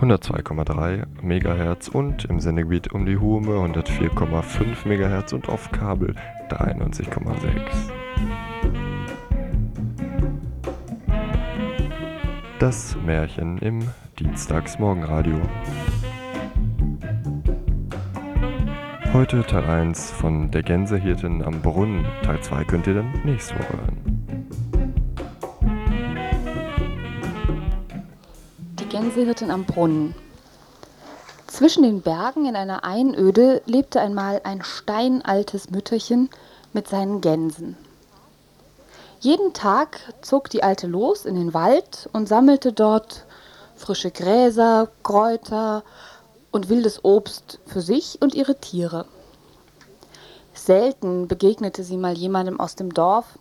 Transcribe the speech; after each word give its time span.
102,3 0.00 1.06
MHz 1.22 1.88
und 1.88 2.24
im 2.26 2.38
Sendegebiet 2.38 2.92
um 2.92 3.04
die 3.04 3.16
Hume 3.16 3.56
104,5 3.56 4.86
MHz 4.86 5.32
und 5.32 5.48
auf 5.48 5.72
Kabel 5.72 6.14
93,6. 6.50 7.90
Das 12.60 12.96
Märchen 13.04 13.58
im 13.58 13.88
Dienstagsmorgenradio. 14.20 15.40
Heute 19.12 19.42
Teil 19.42 19.64
1 19.64 20.12
von 20.12 20.52
Der 20.52 20.62
Gänsehirten 20.62 21.42
am 21.42 21.60
Brunnen. 21.60 22.04
Teil 22.22 22.40
2 22.40 22.64
könnt 22.64 22.86
ihr 22.86 22.94
dann 22.94 23.12
nächste 23.24 23.54
Woche 23.54 23.72
hören. 23.72 23.97
Gänsehirtin 29.08 29.50
am 29.50 29.64
Brunnen. 29.64 30.14
Zwischen 31.46 31.82
den 31.82 32.02
Bergen 32.02 32.44
in 32.44 32.54
einer 32.54 32.84
Einöde 32.84 33.62
lebte 33.64 34.02
einmal 34.02 34.42
ein 34.44 34.62
steinaltes 34.62 35.70
Mütterchen 35.70 36.28
mit 36.74 36.88
seinen 36.88 37.22
Gänsen. 37.22 37.74
Jeden 39.20 39.54
Tag 39.54 40.00
zog 40.20 40.50
die 40.50 40.62
Alte 40.62 40.86
los 40.86 41.24
in 41.24 41.36
den 41.36 41.54
Wald 41.54 42.10
und 42.12 42.28
sammelte 42.28 42.74
dort 42.74 43.24
frische 43.76 44.10
Gräser, 44.10 44.88
Kräuter 45.02 45.84
und 46.50 46.68
wildes 46.68 47.02
Obst 47.02 47.60
für 47.64 47.80
sich 47.80 48.20
und 48.20 48.34
ihre 48.34 48.56
Tiere. 48.56 49.06
Selten 50.52 51.28
begegnete 51.28 51.82
sie 51.82 51.96
mal 51.96 52.12
jemandem 52.12 52.60
aus 52.60 52.74
dem 52.74 52.92
Dorf, 52.92 53.38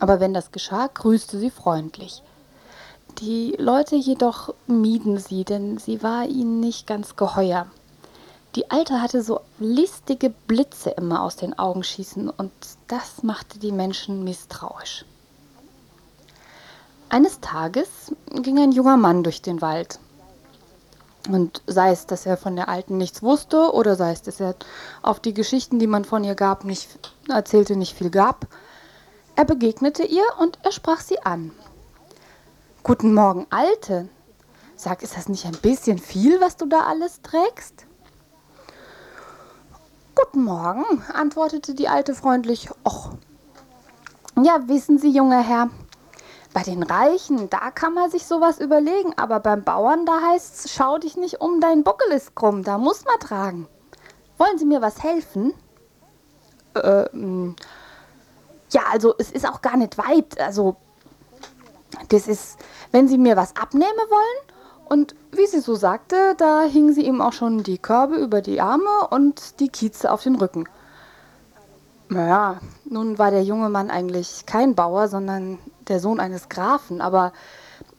aber 0.00 0.18
wenn 0.18 0.34
das 0.34 0.50
geschah, 0.50 0.88
grüßte 0.92 1.38
sie 1.38 1.50
freundlich. 1.50 2.24
Die 3.20 3.54
Leute 3.58 3.96
jedoch 3.96 4.52
mieden 4.66 5.18
sie, 5.18 5.44
denn 5.44 5.78
sie 5.78 6.02
war 6.02 6.26
ihnen 6.26 6.60
nicht 6.60 6.86
ganz 6.86 7.16
geheuer. 7.16 7.66
Die 8.56 8.70
Alte 8.70 9.00
hatte 9.00 9.22
so 9.22 9.40
listige 9.58 10.28
Blitze 10.46 10.90
immer 10.90 11.22
aus 11.22 11.36
den 11.36 11.58
Augen 11.58 11.82
schießen 11.82 12.28
und 12.28 12.52
das 12.88 13.22
machte 13.22 13.58
die 13.58 13.72
Menschen 13.72 14.22
misstrauisch. 14.22 15.06
Eines 17.08 17.40
Tages 17.40 18.12
ging 18.34 18.58
ein 18.58 18.72
junger 18.72 18.98
Mann 18.98 19.22
durch 19.22 19.40
den 19.40 19.62
Wald. 19.62 19.98
Und 21.30 21.62
sei 21.66 21.92
es, 21.92 22.06
dass 22.06 22.26
er 22.26 22.36
von 22.36 22.54
der 22.54 22.68
Alten 22.68 22.98
nichts 22.98 23.22
wusste 23.22 23.72
oder 23.72 23.96
sei 23.96 24.12
es, 24.12 24.20
dass 24.20 24.40
er 24.40 24.54
auf 25.00 25.20
die 25.20 25.32
Geschichten, 25.32 25.78
die 25.78 25.86
man 25.86 26.04
von 26.04 26.22
ihr 26.22 26.34
gab, 26.34 26.64
nicht 26.64 26.86
erzählte, 27.28 27.76
nicht 27.76 27.96
viel 27.96 28.10
gab, 28.10 28.46
er 29.36 29.46
begegnete 29.46 30.02
ihr 30.02 30.24
und 30.38 30.58
er 30.62 30.72
sprach 30.72 31.00
sie 31.00 31.20
an. 31.22 31.52
Guten 32.86 33.14
Morgen, 33.14 33.48
Alte. 33.50 34.08
Sag, 34.76 35.02
ist 35.02 35.16
das 35.16 35.28
nicht 35.28 35.44
ein 35.44 35.58
bisschen 35.60 35.98
viel, 35.98 36.40
was 36.40 36.56
du 36.56 36.66
da 36.66 36.82
alles 36.82 37.20
trägst? 37.20 37.84
Guten 40.14 40.44
Morgen, 40.44 40.84
antwortete 41.12 41.74
die 41.74 41.88
Alte 41.88 42.14
freundlich. 42.14 42.70
Och, 42.84 43.10
ja, 44.40 44.68
wissen 44.68 44.98
Sie, 44.98 45.10
junger 45.10 45.42
Herr, 45.42 45.68
bei 46.54 46.62
den 46.62 46.84
Reichen, 46.84 47.50
da 47.50 47.72
kann 47.72 47.92
man 47.92 48.08
sich 48.08 48.24
sowas 48.24 48.60
überlegen, 48.60 49.14
aber 49.16 49.40
beim 49.40 49.64
Bauern, 49.64 50.06
da 50.06 50.20
heißt's, 50.30 50.70
schau 50.72 50.98
dich 50.98 51.16
nicht 51.16 51.40
um, 51.40 51.60
dein 51.60 51.82
Buckel 51.82 52.12
ist 52.12 52.36
krumm, 52.36 52.62
da 52.62 52.78
muss 52.78 53.04
man 53.04 53.18
tragen. 53.18 53.66
Wollen 54.38 54.58
Sie 54.58 54.64
mir 54.64 54.80
was 54.80 55.02
helfen? 55.02 55.54
Ähm, 56.80 57.56
ja, 58.70 58.82
also 58.92 59.12
es 59.18 59.32
ist 59.32 59.44
auch 59.44 59.60
gar 59.60 59.76
nicht 59.76 59.98
weit, 59.98 60.40
also 60.40 60.76
das 62.08 62.28
ist, 62.28 62.58
wenn 62.92 63.08
Sie 63.08 63.18
mir 63.18 63.36
was 63.36 63.56
abnehmen 63.56 63.84
wollen, 64.08 64.56
und 64.88 65.16
wie 65.32 65.46
sie 65.46 65.60
so 65.60 65.74
sagte, 65.74 66.34
da 66.38 66.62
hingen 66.62 66.94
sie 66.94 67.06
ihm 67.06 67.20
auch 67.20 67.32
schon 67.32 67.62
die 67.62 67.78
Körbe 67.78 68.14
über 68.16 68.40
die 68.40 68.60
Arme 68.60 69.08
und 69.10 69.58
die 69.58 69.68
Kieze 69.68 70.10
auf 70.10 70.22
den 70.22 70.36
Rücken. 70.36 70.68
Naja, 72.08 72.60
nun 72.84 73.18
war 73.18 73.32
der 73.32 73.42
junge 73.42 73.68
Mann 73.68 73.90
eigentlich 73.90 74.46
kein 74.46 74.76
Bauer, 74.76 75.08
sondern 75.08 75.58
der 75.88 75.98
Sohn 75.98 76.20
eines 76.20 76.48
Grafen, 76.48 77.00
aber 77.00 77.32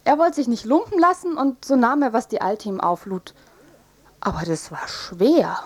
er 0.04 0.18
wollte 0.18 0.36
sich 0.36 0.48
nicht 0.48 0.64
lumpen 0.64 0.98
lassen 0.98 1.36
und 1.36 1.62
so 1.62 1.76
nahm 1.76 2.00
er, 2.00 2.14
was 2.14 2.26
die 2.26 2.40
Alte 2.40 2.70
ihm 2.70 2.80
auflud. 2.80 3.34
Aber 4.20 4.42
das 4.46 4.72
war 4.72 4.88
schwer. 4.88 5.58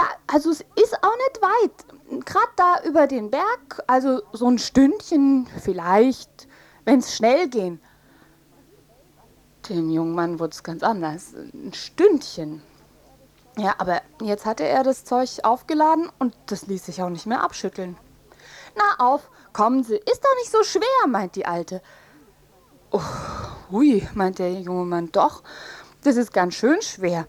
Ja, 0.00 0.08
also 0.28 0.50
es 0.50 0.60
ist 0.60 0.94
auch 1.02 1.16
nicht 1.16 1.42
weit. 1.42 2.24
Gerade 2.24 2.52
da 2.56 2.82
über 2.84 3.06
den 3.06 3.30
Berg, 3.30 3.82
also 3.86 4.22
so 4.32 4.48
ein 4.48 4.58
Stündchen 4.58 5.46
vielleicht, 5.62 6.48
wenn 6.86 7.00
es 7.00 7.14
schnell 7.14 7.48
gehen. 7.50 7.82
Dem 9.68 9.90
jungen 9.90 10.14
Mann 10.14 10.38
wurde 10.38 10.52
es 10.52 10.62
ganz 10.62 10.82
anders. 10.82 11.34
Ein 11.34 11.74
Stündchen. 11.74 12.62
Ja, 13.58 13.74
aber 13.76 14.00
jetzt 14.22 14.46
hatte 14.46 14.64
er 14.64 14.84
das 14.84 15.04
Zeug 15.04 15.28
aufgeladen 15.42 16.10
und 16.18 16.34
das 16.46 16.66
ließ 16.66 16.86
sich 16.86 17.02
auch 17.02 17.10
nicht 17.10 17.26
mehr 17.26 17.42
abschütteln. 17.42 17.98
Na 18.76 19.04
auf, 19.04 19.28
kommen 19.52 19.84
Sie, 19.84 19.96
ist 19.96 20.24
doch 20.24 20.34
nicht 20.38 20.50
so 20.50 20.62
schwer, 20.62 21.08
meint 21.08 21.36
die 21.36 21.44
Alte. 21.44 21.82
Oh, 22.90 23.02
hui, 23.70 24.08
meint 24.14 24.38
der 24.38 24.50
junge 24.50 24.86
Mann, 24.86 25.12
doch, 25.12 25.42
das 26.04 26.16
ist 26.16 26.32
ganz 26.32 26.54
schön 26.54 26.80
schwer. 26.80 27.26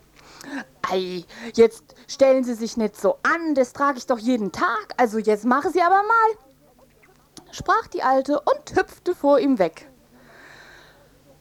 Ei, 0.89 1.23
jetzt 1.53 1.95
stellen 2.07 2.43
Sie 2.43 2.55
sich 2.55 2.77
nicht 2.77 2.99
so 2.99 3.17
an, 3.23 3.55
das 3.55 3.73
trage 3.73 3.97
ich 3.97 4.07
doch 4.07 4.17
jeden 4.17 4.51
Tag, 4.51 4.93
also 4.97 5.17
jetzt 5.17 5.45
machen 5.45 5.71
Sie 5.71 5.81
aber 5.81 6.03
mal, 6.03 7.51
sprach 7.51 7.87
die 7.87 8.03
Alte 8.03 8.39
und 8.39 8.75
hüpfte 8.75 9.15
vor 9.15 9.39
ihm 9.39 9.59
weg. 9.59 9.89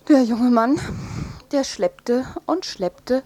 Der 0.08 0.22
junge 0.22 0.50
Mann, 0.50 0.80
der 1.52 1.64
schleppte 1.64 2.26
und 2.46 2.66
schleppte, 2.66 3.22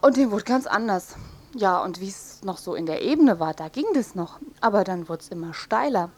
und 0.00 0.16
dem 0.16 0.30
wurde 0.30 0.44
ganz 0.44 0.66
anders. 0.66 1.16
Ja, 1.54 1.82
und 1.82 2.00
wie 2.00 2.08
es 2.08 2.42
noch 2.42 2.58
so 2.58 2.74
in 2.74 2.86
der 2.86 3.02
Ebene 3.02 3.40
war, 3.40 3.54
da 3.54 3.68
ging 3.68 3.86
das 3.94 4.14
noch. 4.14 4.38
Aber 4.60 4.84
dann 4.84 5.08
wurde 5.08 5.22
es 5.22 5.28
immer 5.28 5.52
steiler. 5.52 6.10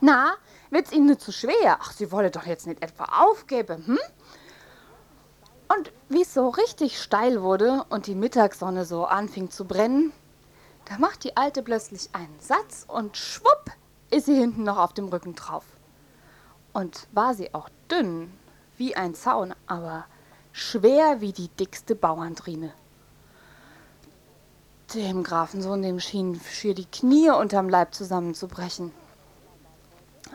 Na, 0.00 0.34
wird's 0.70 0.92
Ihnen 0.92 1.06
nicht 1.06 1.20
zu 1.20 1.32
schwer? 1.32 1.78
Ach, 1.80 1.92
Sie 1.92 2.10
wolle 2.10 2.30
doch 2.30 2.46
jetzt 2.46 2.66
nicht 2.66 2.82
etwa 2.82 3.04
aufgeben, 3.22 3.86
hm? 3.86 3.98
Und 5.68 5.92
wie 6.08 6.22
es 6.22 6.34
so 6.34 6.48
richtig 6.48 7.00
steil 7.00 7.42
wurde 7.42 7.84
und 7.88 8.06
die 8.06 8.14
Mittagssonne 8.14 8.84
so 8.84 9.04
anfing 9.04 9.50
zu 9.50 9.64
brennen, 9.64 10.12
da 10.86 10.98
macht 10.98 11.24
die 11.24 11.36
Alte 11.36 11.62
plötzlich 11.62 12.10
einen 12.12 12.38
Satz 12.40 12.84
und 12.86 13.16
schwupp 13.16 13.70
ist 14.10 14.26
sie 14.26 14.36
hinten 14.36 14.64
noch 14.64 14.78
auf 14.78 14.92
dem 14.92 15.08
Rücken 15.08 15.34
drauf. 15.34 15.64
Und 16.72 17.06
war 17.12 17.34
sie 17.34 17.54
auch 17.54 17.68
dünn 17.90 18.32
wie 18.76 18.96
ein 18.96 19.14
Zaun, 19.14 19.54
aber 19.66 20.04
schwer 20.52 21.20
wie 21.20 21.32
die 21.32 21.48
dickste 21.48 21.94
Bauerntrine. 21.94 22.72
Dem 24.94 25.22
Grafensohn, 25.22 25.82
dem 25.82 25.98
schien 25.98 26.40
schier 26.52 26.74
die 26.74 26.84
Knie 26.84 27.30
unterm 27.30 27.68
Leib 27.68 27.94
zusammenzubrechen. 27.94 28.92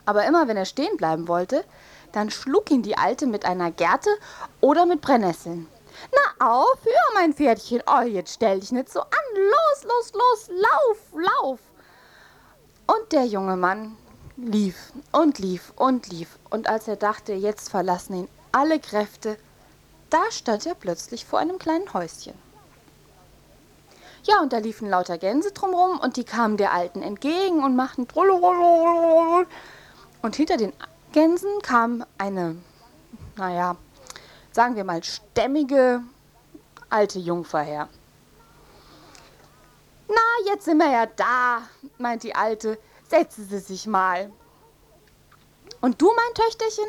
Aber 0.05 0.25
immer 0.25 0.47
wenn 0.47 0.57
er 0.57 0.65
stehen 0.65 0.97
bleiben 0.97 1.27
wollte, 1.27 1.63
dann 2.11 2.29
schlug 2.29 2.71
ihn 2.71 2.81
die 2.81 2.97
Alte 2.97 3.27
mit 3.27 3.45
einer 3.45 3.71
Gerte 3.71 4.09
oder 4.61 4.85
mit 4.85 5.01
Brennnesseln. 5.01 5.67
Na 6.11 6.47
auf, 6.51 6.77
hör, 6.83 7.13
mein 7.13 7.33
Pferdchen. 7.33 7.83
Oh, 7.87 8.01
jetzt 8.01 8.33
stell 8.33 8.59
dich 8.59 8.71
nicht 8.71 8.91
so 8.91 9.01
an. 9.01 9.09
Los, 9.35 9.83
los, 9.83 10.13
los, 10.13 10.49
lauf, 10.49 10.97
lauf. 11.13 11.59
Und 12.87 13.11
der 13.11 13.25
junge 13.25 13.55
Mann 13.55 13.97
lief 14.37 14.93
und 15.11 15.39
lief 15.39 15.73
und 15.75 16.07
lief. 16.07 16.39
Und 16.49 16.69
als 16.69 16.87
er 16.87 16.95
dachte, 16.95 17.33
jetzt 17.33 17.69
verlassen 17.69 18.15
ihn 18.15 18.29
alle 18.51 18.79
Kräfte, 18.79 19.37
da 20.09 20.19
stand 20.31 20.65
er 20.65 20.75
plötzlich 20.75 21.25
vor 21.25 21.39
einem 21.39 21.59
kleinen 21.59 21.93
Häuschen. 21.93 22.33
Ja, 24.23 24.41
und 24.41 24.53
da 24.53 24.57
liefen 24.57 24.89
lauter 24.89 25.17
Gänse 25.17 25.51
drumrum 25.51 25.99
und 25.99 26.17
die 26.17 26.23
kamen 26.23 26.57
der 26.57 26.73
Alten 26.73 27.01
entgegen 27.01 27.63
und 27.63 27.75
machten. 27.75 28.07
Und 30.21 30.35
hinter 30.35 30.57
den 30.57 30.73
Gänsen 31.11 31.61
kam 31.63 32.05
eine, 32.19 32.55
naja, 33.35 33.75
sagen 34.51 34.75
wir 34.75 34.83
mal, 34.83 35.03
stämmige 35.03 36.03
alte 36.89 37.17
Jungfer 37.17 37.61
her. 37.61 37.89
Na, 40.07 40.51
jetzt 40.51 40.65
sind 40.65 40.77
wir 40.77 40.91
ja 40.91 41.07
da, 41.07 41.63
meint 41.97 42.21
die 42.21 42.35
Alte. 42.35 42.77
Setzen 43.07 43.47
Sie 43.49 43.57
sich 43.57 43.87
mal. 43.87 44.31
Und 45.81 45.99
du, 45.99 46.11
mein 46.15 46.33
Töchterchen, 46.35 46.85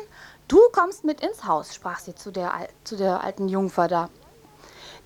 du 0.47 0.59
kommst 0.71 1.03
mit 1.03 1.21
ins 1.21 1.45
Haus, 1.45 1.73
sprach 1.73 1.99
sie 1.99 2.13
zu 2.13 2.29
der, 2.29 2.67
zu 2.83 2.97
der 2.97 3.23
alten 3.23 3.47
Jungfer 3.47 3.87
da. 3.87 4.09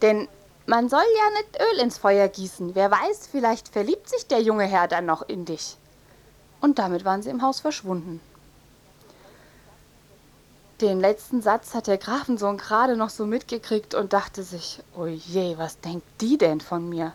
Denn 0.01 0.27
man 0.65 0.89
soll 0.89 1.03
ja 1.17 1.29
nicht 1.39 1.61
Öl 1.61 1.79
ins 1.79 1.97
Feuer 1.97 2.27
gießen. 2.27 2.75
Wer 2.75 2.91
weiß, 2.91 3.27
vielleicht 3.31 3.69
verliebt 3.69 4.09
sich 4.09 4.27
der 4.27 4.41
junge 4.41 4.65
Herr 4.65 4.89
dann 4.89 5.05
noch 5.05 5.21
in 5.21 5.45
dich. 5.45 5.77
Und 6.59 6.79
damit 6.79 7.05
waren 7.05 7.21
sie 7.21 7.29
im 7.29 7.41
Haus 7.41 7.61
verschwunden. 7.61 8.19
Den 10.81 10.99
letzten 10.99 11.41
Satz 11.41 11.73
hat 11.73 11.87
der 11.87 11.97
Grafensohn 11.97 12.57
gerade 12.57 12.97
noch 12.97 13.09
so 13.09 13.25
mitgekriegt 13.25 13.95
und 13.95 14.13
dachte 14.13 14.43
sich, 14.43 14.81
oh 14.97 15.05
je, 15.05 15.57
was 15.57 15.79
denkt 15.79 16.05
die 16.19 16.37
denn 16.37 16.59
von 16.59 16.89
mir? 16.89 17.13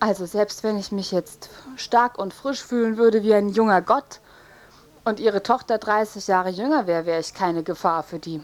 Also 0.00 0.24
selbst 0.26 0.62
wenn 0.62 0.78
ich 0.78 0.90
mich 0.90 1.12
jetzt 1.12 1.50
stark 1.76 2.18
und 2.18 2.32
frisch 2.32 2.62
fühlen 2.62 2.96
würde 2.96 3.22
wie 3.22 3.34
ein 3.34 3.50
junger 3.50 3.82
Gott, 3.82 4.20
und 5.04 5.20
ihre 5.20 5.42
Tochter 5.42 5.78
30 5.78 6.26
Jahre 6.26 6.48
jünger 6.48 6.86
wäre, 6.86 7.06
wäre 7.06 7.20
ich 7.20 7.34
keine 7.34 7.62
Gefahr 7.62 8.02
für 8.02 8.18
die. 8.18 8.40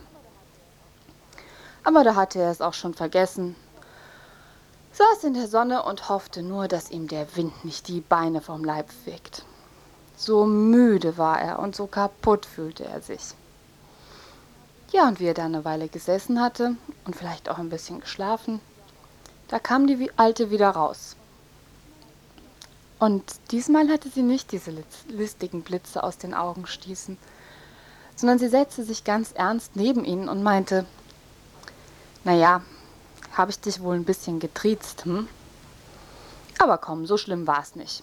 Aber 1.84 2.05
da 2.05 2.14
hatte 2.14 2.38
er 2.38 2.50
es 2.50 2.61
auch 2.61 2.75
schon 2.75 2.94
vergessen. 2.94 3.56
Saß 4.93 5.25
in 5.25 5.34
der 5.34 5.49
Sonne 5.49 5.82
und 5.82 6.08
hoffte 6.08 6.43
nur, 6.43 6.69
dass 6.69 6.90
ihm 6.90 7.08
der 7.08 7.34
Wind 7.37 7.64
nicht 7.64 7.88
die 7.88 8.00
Beine 8.00 8.43
vom 8.43 8.64
Leib 8.64 8.90
fegt. 9.05 9.44
So 10.16 10.44
müde 10.44 11.16
war 11.16 11.40
er 11.40 11.58
und 11.61 11.75
so 11.75 11.87
kaputt 11.87 12.44
fühlte 12.44 12.84
er 12.84 13.00
sich. 13.00 13.34
Ja, 14.92 15.06
und 15.06 15.20
wie 15.20 15.26
er 15.26 15.34
da 15.34 15.44
eine 15.44 15.64
Weile 15.64 15.88
gesessen 15.88 16.40
hatte 16.40 16.75
und 17.04 17.14
vielleicht 17.14 17.48
auch 17.48 17.58
ein 17.58 17.70
bisschen 17.70 18.00
geschlafen, 18.00 18.60
da 19.46 19.60
kam 19.60 19.87
die 19.87 20.10
Alte 20.16 20.50
wieder 20.50 20.70
raus. 20.70 21.14
Und 22.98 23.22
diesmal 23.52 23.88
hatte 23.88 24.08
sie 24.10 24.22
nicht 24.22 24.50
diese 24.50 24.72
listigen 25.08 25.62
Blitze 25.62 26.02
aus 26.02 26.19
den 26.19 26.34
Augen 26.34 26.66
stießen, 26.66 27.16
sondern 28.16 28.38
sie 28.38 28.48
setzte 28.48 28.82
sich 28.84 29.04
ganz 29.04 29.32
ernst 29.32 29.76
neben 29.76 30.04
ihn 30.04 30.28
und 30.28 30.42
meinte, 30.42 30.84
naja, 32.25 32.62
habe 33.32 33.52
ich 33.52 33.60
dich 33.60 33.81
wohl 33.81 33.94
ein 33.94 34.04
bisschen 34.04 34.40
getriezt, 34.40 35.04
hm? 35.04 35.28
Aber 36.58 36.78
komm, 36.78 37.06
so 37.06 37.16
schlimm 37.16 37.46
war 37.46 37.62
es 37.62 37.76
nicht. 37.76 38.02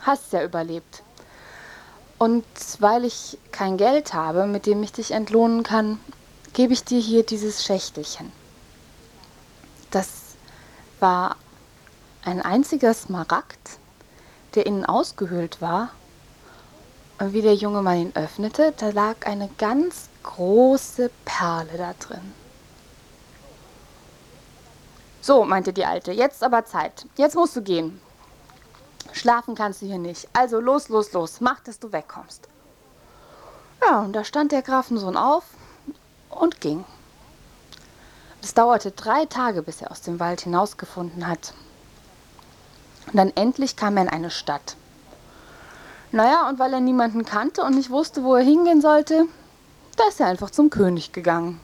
Hast 0.00 0.32
ja 0.32 0.42
überlebt. 0.42 1.02
Und 2.18 2.44
weil 2.78 3.04
ich 3.04 3.38
kein 3.52 3.76
Geld 3.76 4.14
habe, 4.14 4.46
mit 4.46 4.66
dem 4.66 4.82
ich 4.82 4.92
dich 4.92 5.12
entlohnen 5.12 5.62
kann, 5.62 6.00
gebe 6.52 6.72
ich 6.72 6.84
dir 6.84 7.00
hier 7.00 7.24
dieses 7.24 7.64
Schächtelchen. 7.64 8.32
Das 9.90 10.08
war 11.00 11.36
ein 12.24 12.40
einziger 12.40 12.94
Smaragd, 12.94 13.78
der 14.54 14.66
innen 14.66 14.84
ausgehöhlt 14.84 15.60
war. 15.60 15.90
Und 17.18 17.32
wie 17.32 17.42
der 17.42 17.54
junge 17.54 17.82
Mann 17.82 17.98
ihn 17.98 18.16
öffnete, 18.16 18.72
da 18.76 18.90
lag 18.90 19.26
eine 19.26 19.48
ganz 19.58 20.08
große 20.22 21.10
Perle 21.24 21.78
da 21.78 21.94
drin. 21.98 22.34
So, 25.20 25.44
meinte 25.44 25.72
die 25.72 25.84
Alte, 25.84 26.10
jetzt 26.10 26.42
aber 26.42 26.64
Zeit. 26.64 27.06
Jetzt 27.16 27.36
musst 27.36 27.54
du 27.54 27.62
gehen. 27.62 28.00
Schlafen 29.12 29.54
kannst 29.54 29.82
du 29.82 29.86
hier 29.86 29.98
nicht. 29.98 30.28
Also 30.32 30.58
los, 30.58 30.88
los, 30.88 31.12
los. 31.12 31.40
Mach, 31.40 31.60
dass 31.60 31.78
du 31.78 31.92
wegkommst. 31.92 32.48
Ja, 33.84 34.00
und 34.00 34.14
da 34.14 34.24
stand 34.24 34.52
der 34.52 34.62
Grafensohn 34.62 35.16
auf 35.16 35.44
und 36.32 36.60
ging. 36.60 36.84
Es 38.42 38.54
dauerte 38.54 38.90
drei 38.90 39.26
Tage, 39.26 39.62
bis 39.62 39.82
er 39.82 39.90
aus 39.90 40.00
dem 40.00 40.18
Wald 40.18 40.40
hinausgefunden 40.40 41.28
hat. 41.28 41.54
Und 43.06 43.16
dann 43.16 43.32
endlich 43.36 43.76
kam 43.76 43.96
er 43.96 44.04
in 44.04 44.08
eine 44.08 44.30
Stadt. 44.30 44.76
Naja, 46.10 46.48
und 46.48 46.58
weil 46.58 46.72
er 46.74 46.80
niemanden 46.80 47.24
kannte 47.24 47.62
und 47.62 47.74
nicht 47.74 47.90
wusste, 47.90 48.22
wo 48.24 48.34
er 48.34 48.44
hingehen 48.44 48.80
sollte, 48.80 49.26
da 49.96 50.08
ist 50.08 50.20
er 50.20 50.26
einfach 50.26 50.50
zum 50.50 50.70
König 50.70 51.12
gegangen. 51.12 51.60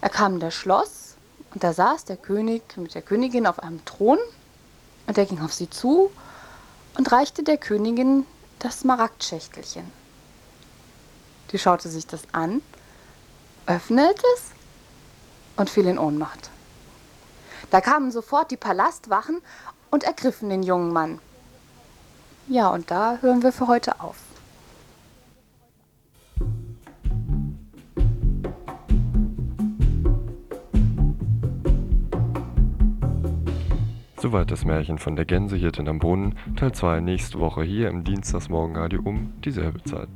Er 0.00 0.08
kam 0.08 0.34
in 0.34 0.40
das 0.40 0.54
Schloss 0.54 1.14
und 1.52 1.62
da 1.62 1.72
saß 1.72 2.04
der 2.04 2.16
König 2.16 2.62
mit 2.76 2.94
der 2.94 3.02
Königin 3.02 3.46
auf 3.46 3.60
einem 3.60 3.84
Thron 3.84 4.18
und 5.06 5.18
er 5.18 5.26
ging 5.26 5.40
auf 5.40 5.52
sie 5.52 5.68
zu 5.68 6.10
und 6.96 7.10
reichte 7.12 7.42
der 7.42 7.58
Königin 7.58 8.26
das 8.58 8.80
Smaragdschächtelchen. 8.80 9.97
Die 11.52 11.58
schaute 11.58 11.88
sich 11.88 12.06
das 12.06 12.22
an, 12.32 12.62
öffnete 13.66 14.22
es 14.36 14.50
und 15.56 15.70
fiel 15.70 15.86
in 15.86 15.98
Ohnmacht. 15.98 16.50
Da 17.70 17.80
kamen 17.80 18.10
sofort 18.10 18.50
die 18.50 18.56
Palastwachen 18.56 19.40
und 19.90 20.04
ergriffen 20.04 20.48
den 20.48 20.62
jungen 20.62 20.92
Mann. 20.92 21.18
Ja, 22.48 22.70
und 22.70 22.90
da 22.90 23.18
hören 23.20 23.42
wir 23.42 23.52
für 23.52 23.66
heute 23.66 24.00
auf. 24.00 24.16
Soweit 34.20 34.50
das 34.50 34.64
Märchen 34.64 34.98
von 34.98 35.14
der 35.14 35.24
Gänsehirtin 35.24 35.88
am 35.88 36.00
Brunnen, 36.00 36.36
Teil 36.56 36.72
2 36.72 37.00
nächste 37.00 37.38
Woche 37.38 37.62
hier 37.62 37.88
im 37.88 38.02
Dienstagsmorgenradio 38.02 39.00
um 39.04 39.32
dieselbe 39.42 39.82
Zeit. 39.84 40.08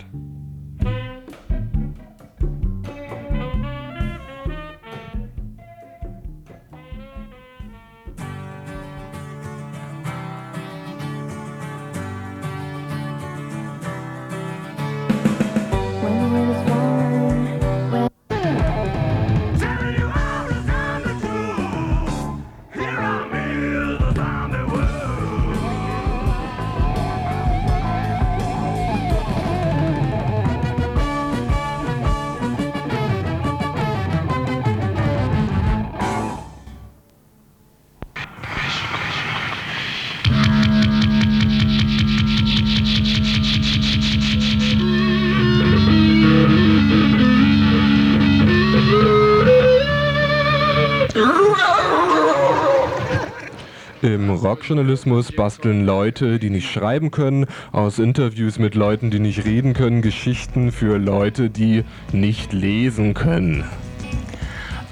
Im 54.62 54.79
Rockjournalismus 54.79 55.32
basteln 55.32 55.85
Leute, 55.85 56.38
die 56.38 56.49
nicht 56.49 56.70
schreiben 56.70 57.11
können, 57.11 57.47
aus 57.73 57.99
Interviews 57.99 58.61
mit 58.61 58.76
Leuten, 58.76 59.11
die 59.11 59.19
nicht 59.19 59.44
reden 59.44 59.73
können, 59.73 60.03
Geschichten 60.03 60.70
für 60.70 60.99
Leute, 60.99 61.50
die 61.50 61.82
nicht 62.12 62.53
lesen 62.53 63.12
können. 63.12 63.64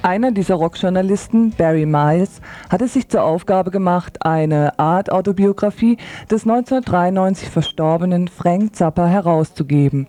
Einer 0.03 0.33
dieser 0.33 0.57
Rockjournalisten, 0.57 1.53
Barry 1.53 1.87
Miles, 1.87 2.41
hat 2.69 2.83
es 2.83 2.95
sich 2.95 3.09
zur 3.09 3.23
Aufgabe 3.23 3.71
gemacht, 3.71 4.27
eine 4.27 4.77
Art 4.81 5.13
Autobiografie 5.13 5.99
des 6.29 6.43
1993 6.43 7.49
verstorbenen 7.49 8.27
Frank 8.27 8.75
Zappa 8.75 9.07
herauszugeben. 9.07 10.09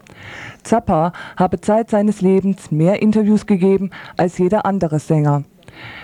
Zappa 0.63 1.13
habe 1.37 1.61
Zeit 1.61 1.91
seines 1.91 2.21
Lebens 2.21 2.71
mehr 2.71 3.03
Interviews 3.03 3.45
gegeben 3.45 3.91
als 4.17 4.39
jeder 4.39 4.65
andere 4.65 4.97
Sänger. 4.97 5.43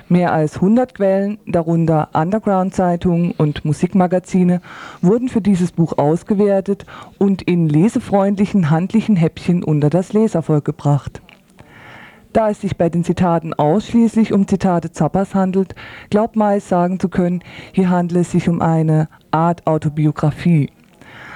Mehr 0.10 0.32
als 0.32 0.56
100 0.56 0.96
Quellen, 0.96 1.38
darunter 1.46 2.10
Underground-Zeitungen 2.14 3.32
und 3.32 3.66
Musikmagazine, 3.66 4.62
wurden 5.02 5.28
für 5.28 5.42
dieses 5.42 5.74
Buch 5.74 5.98
ausgewertet 5.98 6.86
und 7.18 7.42
in 7.42 7.68
lesefreundlichen 7.68 8.70
handlichen 8.70 9.18
Häppchen 9.18 9.64
unter 9.64 9.90
das 9.90 10.14
Leservolk 10.14 10.64
gebracht. 10.64 11.22
Da 12.32 12.50
es 12.50 12.62
sich 12.62 12.78
bei 12.78 12.88
den 12.88 13.04
Zitaten 13.04 13.54
ausschließlich 13.54 14.32
um 14.32 14.48
Zitate 14.48 14.92
Zappas 14.92 15.36
handelt, 15.36 15.76
glaubt 16.10 16.38
Miles 16.38 16.70
sagen 16.70 17.02
zu 17.02 17.10
können, 17.10 17.42
hier 17.74 17.90
handle 17.90 18.22
es 18.22 18.32
sich 18.32 18.48
um 18.48 18.62
eine 18.62 19.10
Art 19.32 19.68
Autobiografie. 19.68 20.70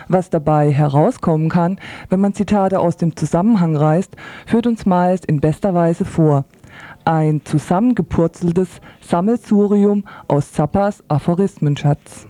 Was 0.07 0.29
dabei 0.29 0.71
herauskommen 0.71 1.49
kann, 1.49 1.79
wenn 2.09 2.19
man 2.21 2.33
Zitate 2.33 2.79
aus 2.79 2.97
dem 2.97 3.15
Zusammenhang 3.17 3.75
reißt, 3.75 4.15
führt 4.45 4.67
uns 4.67 4.85
Miles 4.85 5.21
in 5.25 5.41
bester 5.41 5.73
Weise 5.73 6.05
vor– 6.05 6.45
ein 7.05 7.41
zusammengepurzeltes 7.43 8.81
Sammelsurium 9.01 10.03
aus 10.27 10.51
Zappas 10.51 11.03
Aphorismenschatz. 11.07 12.27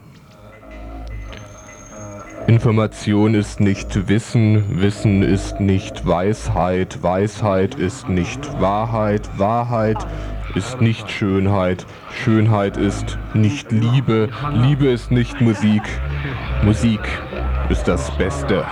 Information 2.48 3.36
ist 3.36 3.60
nicht 3.60 4.10
Wissen, 4.10 4.82
Wissen 4.82 5.22
ist 5.22 5.60
nicht 5.60 6.06
Weisheit, 6.06 7.02
Weisheit 7.02 7.76
ist 7.76 8.10
nicht 8.10 8.60
Wahrheit, 8.60 9.30
Wahrheit 9.38 10.06
ist 10.56 10.82
nicht 10.82 11.10
Schönheit, 11.10 11.86
Schönheit 12.12 12.78
ist 12.78 13.18
nicht 13.34 13.72
Liebe, 13.72 14.30
Liebe 14.54 14.88
ist 14.88 15.12
nicht 15.12 15.40
Musik, 15.40 15.84
Musik 16.64 17.00
ist 17.70 17.88
das 17.88 18.12
Beste. 18.18 18.66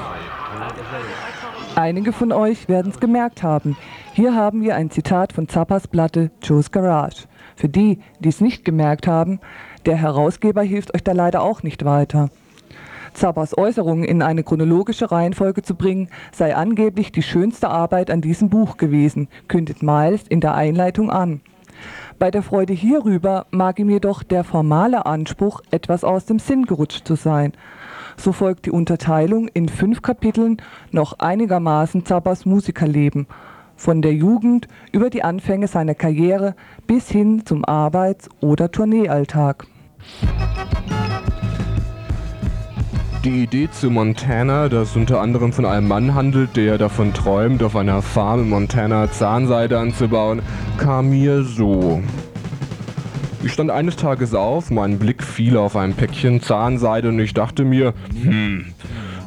Einige 1.76 2.12
von 2.12 2.34
euch 2.34 2.68
werden 2.68 2.92
es 2.92 3.00
gemerkt 3.00 3.44
haben. 3.44 3.78
Hier 4.20 4.36
haben 4.36 4.64
wir 4.64 4.76
ein 4.76 4.92
Zitat 4.92 5.32
von 5.32 5.48
Zappas 5.48 5.88
Platte 5.88 6.30
Joe's 6.44 6.72
Garage. 6.72 7.30
Für 7.56 7.70
die, 7.70 8.00
die 8.20 8.28
es 8.28 8.42
nicht 8.42 8.66
gemerkt 8.66 9.08
haben, 9.08 9.40
der 9.86 9.96
Herausgeber 9.96 10.62
hilft 10.62 10.94
euch 10.94 11.06
da 11.06 11.14
leider 11.14 11.42
auch 11.42 11.64
nicht 11.64 11.86
weiter. 11.86 12.30
Zappas 13.14 13.58
Äußerungen 13.58 14.04
in 14.04 14.22
eine 14.22 14.44
chronologische 14.44 15.10
Reihenfolge 15.10 15.62
zu 15.62 15.74
bringen, 15.74 16.10
sei 16.34 16.54
angeblich 16.54 17.14
die 17.14 17.24
schönste 17.24 17.70
Arbeit 17.70 18.12
an 18.12 18.20
diesem 18.20 18.50
Buch 18.50 18.76
gewesen, 18.76 19.30
kündet 19.48 19.84
Miles 19.84 20.24
in 20.28 20.42
der 20.42 20.54
Einleitung 20.54 21.10
an. 21.10 21.40
Bei 22.20 22.30
der 22.30 22.44
Freude 22.44 22.74
hierüber 22.74 23.46
mag 23.52 23.80
ihm 23.80 23.90
jedoch 23.90 24.24
der 24.24 24.44
formale 24.44 25.06
Anspruch 25.06 25.62
etwas 25.72 26.04
aus 26.04 26.26
dem 26.26 26.40
Sinn 26.40 26.66
gerutscht 26.66 27.08
zu 27.08 27.16
sein. 27.16 27.54
So 28.18 28.34
folgt 28.34 28.66
die 28.66 28.72
Unterteilung 28.72 29.48
in 29.48 29.70
fünf 29.70 30.02
Kapiteln 30.02 30.58
noch 30.92 31.20
einigermaßen 31.20 32.06
Zappas 32.06 32.46
Musikerleben, 32.46 33.28
von 33.80 34.02
der 34.02 34.14
Jugend 34.14 34.68
über 34.92 35.10
die 35.10 35.24
Anfänge 35.24 35.68
seiner 35.68 35.96
Karriere 35.96 36.54
bis 36.86 37.10
hin 37.10 37.46
zum 37.46 37.64
Arbeits- 37.64 38.30
oder 38.42 38.72
Tourneealltag. 38.72 39.66
Die 43.24 43.44
Idee 43.44 43.70
zu 43.72 43.90
Montana, 43.90 44.70
das 44.70 44.96
unter 44.96 45.22
anderem 45.22 45.52
von 45.52 45.66
einem 45.66 45.88
Mann 45.88 46.14
handelt, 46.14 46.56
der 46.56 46.78
davon 46.78 47.14
träumt, 47.14 47.64
auf 47.64 47.76
einer 47.76 48.02
Farm 48.02 48.44
in 48.44 48.50
Montana 48.50 49.12
Zahnseide 49.12 49.80
anzubauen, 49.80 50.42
kam 50.78 51.10
mir 51.10 51.44
so. 51.44 52.02
Ich 53.44 53.54
stand 53.54 53.72
eines 53.72 53.96
Tages 53.96 54.34
auf, 54.34 54.70
mein 54.72 55.00
Blick 55.00 55.24
fiel 55.24 55.58
auf 55.58 55.76
ein 55.76 55.94
Päckchen 55.94 56.42
Zahnseide 56.42 57.10
und 57.10 57.20
ich 57.20 57.34
dachte 57.34 57.64
mir, 57.64 57.94
hm, 58.22 58.74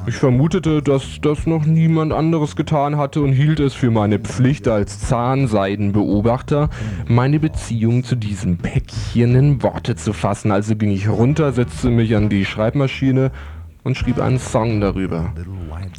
ich 0.07 0.17
vermutete, 0.17 0.83
dass 0.83 1.21
das 1.21 1.47
noch 1.47 1.65
niemand 1.65 2.13
anderes 2.13 2.57
getan 2.57 2.97
hatte 2.97 3.21
und 3.23 3.33
hielt 3.33 3.61
es 3.61 3.75
für 3.75 3.91
meine 3.91 4.19
Pflicht 4.19 4.67
als 4.67 5.01
Zahnseidenbeobachter, 5.01 6.71
meine 7.07 7.39
Beziehung 7.39 8.03
zu 8.03 8.17
diesem 8.17 8.59
Päckchen 8.59 9.35
in 9.37 9.63
Worte 9.63 9.95
zu 9.95 10.13
fassen. 10.13 10.51
Also 10.51 10.75
ging 10.75 10.91
ich 10.91 11.09
runter, 11.09 11.53
setzte 11.53 11.91
mich 11.91 12.17
an 12.17 12.29
die 12.29 12.45
Schreibmaschine 12.45 13.31
und 13.85 13.97
schrieb 13.97 14.21
einen 14.21 14.39
Song 14.39 14.81
darüber. 14.81 15.33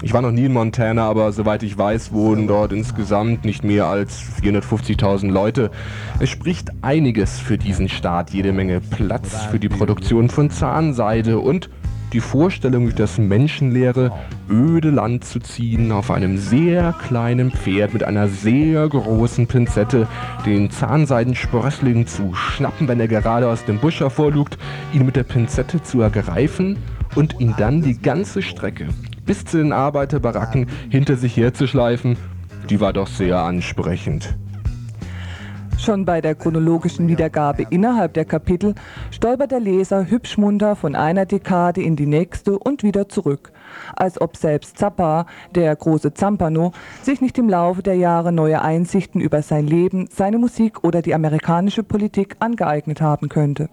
Ich 0.01 0.13
war 0.13 0.21
noch 0.21 0.31
nie 0.31 0.45
in 0.45 0.53
Montana, 0.53 1.07
aber 1.07 1.31
soweit 1.31 1.63
ich 1.63 1.77
weiß, 1.77 2.11
wohnen 2.13 2.47
dort 2.47 2.71
insgesamt 2.71 3.45
nicht 3.45 3.63
mehr 3.63 3.87
als 3.87 4.21
450.000 4.41 5.31
Leute. 5.31 5.71
Es 6.19 6.29
spricht 6.29 6.69
einiges 6.81 7.39
für 7.39 7.57
diesen 7.57 7.89
Staat, 7.89 8.31
jede 8.31 8.53
Menge 8.53 8.81
Platz 8.81 9.45
für 9.45 9.59
die 9.59 9.69
Produktion 9.69 10.29
von 10.29 10.49
Zahnseide 10.49 11.39
und 11.39 11.69
die 12.13 12.19
Vorstellung, 12.19 12.83
durch 12.83 12.95
das 12.95 13.17
menschenleere, 13.17 14.11
öde 14.49 14.91
Land 14.91 15.25
zu 15.25 15.39
ziehen, 15.39 15.91
auf 15.91 16.11
einem 16.11 16.37
sehr 16.37 16.93
kleinen 16.93 17.51
Pferd 17.51 17.93
mit 17.93 18.03
einer 18.03 18.27
sehr 18.27 18.87
großen 18.87 19.47
Pinzette, 19.47 20.07
den 20.45 20.69
Zahnseidensprössling 20.69 22.07
zu 22.07 22.33
schnappen, 22.33 22.87
wenn 22.87 22.99
er 22.99 23.07
gerade 23.07 23.49
aus 23.49 23.65
dem 23.65 23.79
Busch 23.79 23.99
hervorlugt, 23.99 24.57
ihn 24.93 25.05
mit 25.05 25.15
der 25.15 25.23
Pinzette 25.23 25.81
zu 25.81 26.01
ergreifen 26.01 26.77
und 27.15 27.39
ihn 27.39 27.55
dann 27.57 27.81
die 27.81 27.99
ganze 27.99 28.41
Strecke 28.41 28.87
bis 29.25 29.45
zu 29.45 29.57
den 29.57 29.71
Arbeiterbaracken 29.71 30.67
hinter 30.89 31.15
sich 31.15 31.37
herzuschleifen, 31.37 32.17
die 32.69 32.79
war 32.79 32.93
doch 32.93 33.07
sehr 33.07 33.39
ansprechend. 33.39 34.35
Schon 35.83 36.05
bei 36.05 36.21
der 36.21 36.35
chronologischen 36.35 37.09
Wiedergabe 37.09 37.65
innerhalb 37.69 38.13
der 38.13 38.23
Kapitel 38.23 38.73
stolpert 39.11 39.51
der 39.51 39.59
Leser 39.59 40.09
hübsch 40.09 40.37
munter 40.37 40.77
von 40.77 40.95
einer 40.95 41.25
Dekade 41.25 41.81
in 41.81 41.97
die 41.97 42.05
nächste 42.05 42.57
und 42.57 42.83
wieder 42.83 43.09
zurück, 43.09 43.51
als 43.93 44.21
ob 44.21 44.37
selbst 44.37 44.77
Zappa, 44.77 45.25
der 45.53 45.75
große 45.75 46.13
Zampano, 46.13 46.71
sich 47.01 47.19
nicht 47.19 47.37
im 47.37 47.49
Laufe 47.49 47.83
der 47.83 47.95
Jahre 47.95 48.31
neue 48.31 48.61
Einsichten 48.61 49.19
über 49.19 49.41
sein 49.41 49.67
Leben, 49.67 50.07
seine 50.09 50.37
Musik 50.37 50.85
oder 50.85 51.01
die 51.01 51.13
amerikanische 51.13 51.83
Politik 51.83 52.37
angeeignet 52.39 53.01
haben 53.01 53.27
könnte. 53.27 53.67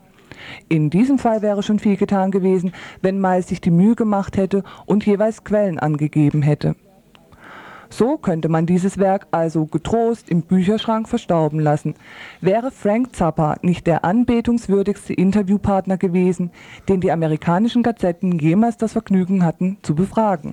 In 0.68 0.90
diesem 0.90 1.16
Fall 1.16 1.42
wäre 1.42 1.62
schon 1.62 1.78
viel 1.78 1.96
getan 1.96 2.32
gewesen, 2.32 2.72
wenn 3.02 3.20
Miles 3.20 3.46
sich 3.46 3.60
die 3.60 3.70
Mühe 3.70 3.94
gemacht 3.94 4.36
hätte 4.36 4.64
und 4.84 5.06
jeweils 5.06 5.44
Quellen 5.44 5.78
angegeben 5.78 6.42
hätte. 6.42 6.74
So 7.92 8.16
könnte 8.16 8.48
man 8.48 8.66
dieses 8.66 8.98
Werk 8.98 9.26
also 9.32 9.66
getrost 9.66 10.30
im 10.30 10.42
Bücherschrank 10.42 11.08
verstauben 11.08 11.58
lassen. 11.58 11.94
Wäre 12.40 12.70
Frank 12.70 13.16
Zappa 13.16 13.56
nicht 13.62 13.86
der 13.88 14.04
anbetungswürdigste 14.04 15.12
Interviewpartner 15.12 15.98
gewesen, 15.98 16.52
den 16.88 17.00
die 17.00 17.10
amerikanischen 17.10 17.82
Gazetten 17.82 18.38
jemals 18.38 18.76
das 18.76 18.92
Vergnügen 18.92 19.44
hatten 19.44 19.78
zu 19.82 19.96
befragen. 19.96 20.52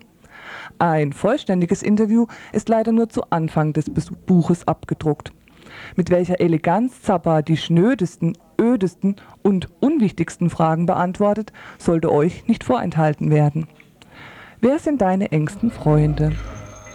Ein 0.79 1.13
vollständiges 1.13 1.83
Interview 1.83 2.25
ist 2.53 2.69
leider 2.69 2.91
nur 2.91 3.07
zu 3.09 3.21
Anfang 3.29 3.71
des 3.71 3.85
Buches 4.25 4.67
abgedruckt. 4.67 5.31
Mit 5.95 6.09
welcher 6.09 6.39
Eleganz 6.39 7.03
Zappa 7.03 7.43
die 7.43 7.57
schnödesten, 7.57 8.35
ödesten 8.59 9.15
und 9.43 9.69
unwichtigsten 9.79 10.49
Fragen 10.49 10.87
beantwortet, 10.87 11.53
sollte 11.77 12.11
euch 12.11 12.47
nicht 12.47 12.63
vorenthalten 12.63 13.29
werden. 13.29 13.67
Wer 14.59 14.79
sind 14.79 15.01
deine 15.01 15.31
engsten 15.31 15.69
Freunde? 15.69 16.31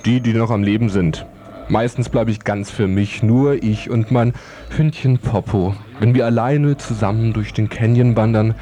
Die, 0.04 0.20
die 0.20 0.34
noch 0.34 0.50
am 0.50 0.64
Leben 0.64 0.88
sind. 0.88 1.26
Meistens 1.68 2.08
bleibe 2.08 2.32
ich 2.32 2.42
ganz 2.42 2.70
für 2.70 2.88
mich, 2.88 3.22
nur 3.22 3.62
ich 3.62 3.88
und 3.88 4.10
mein 4.10 4.32
Hündchen 4.76 5.18
Popo. 5.18 5.76
Wenn 6.00 6.12
wir 6.14 6.26
alleine 6.26 6.76
zusammen 6.76 7.32
durch 7.32 7.52
den 7.52 7.68
Canyon 7.68 8.16
wandern, 8.16 8.54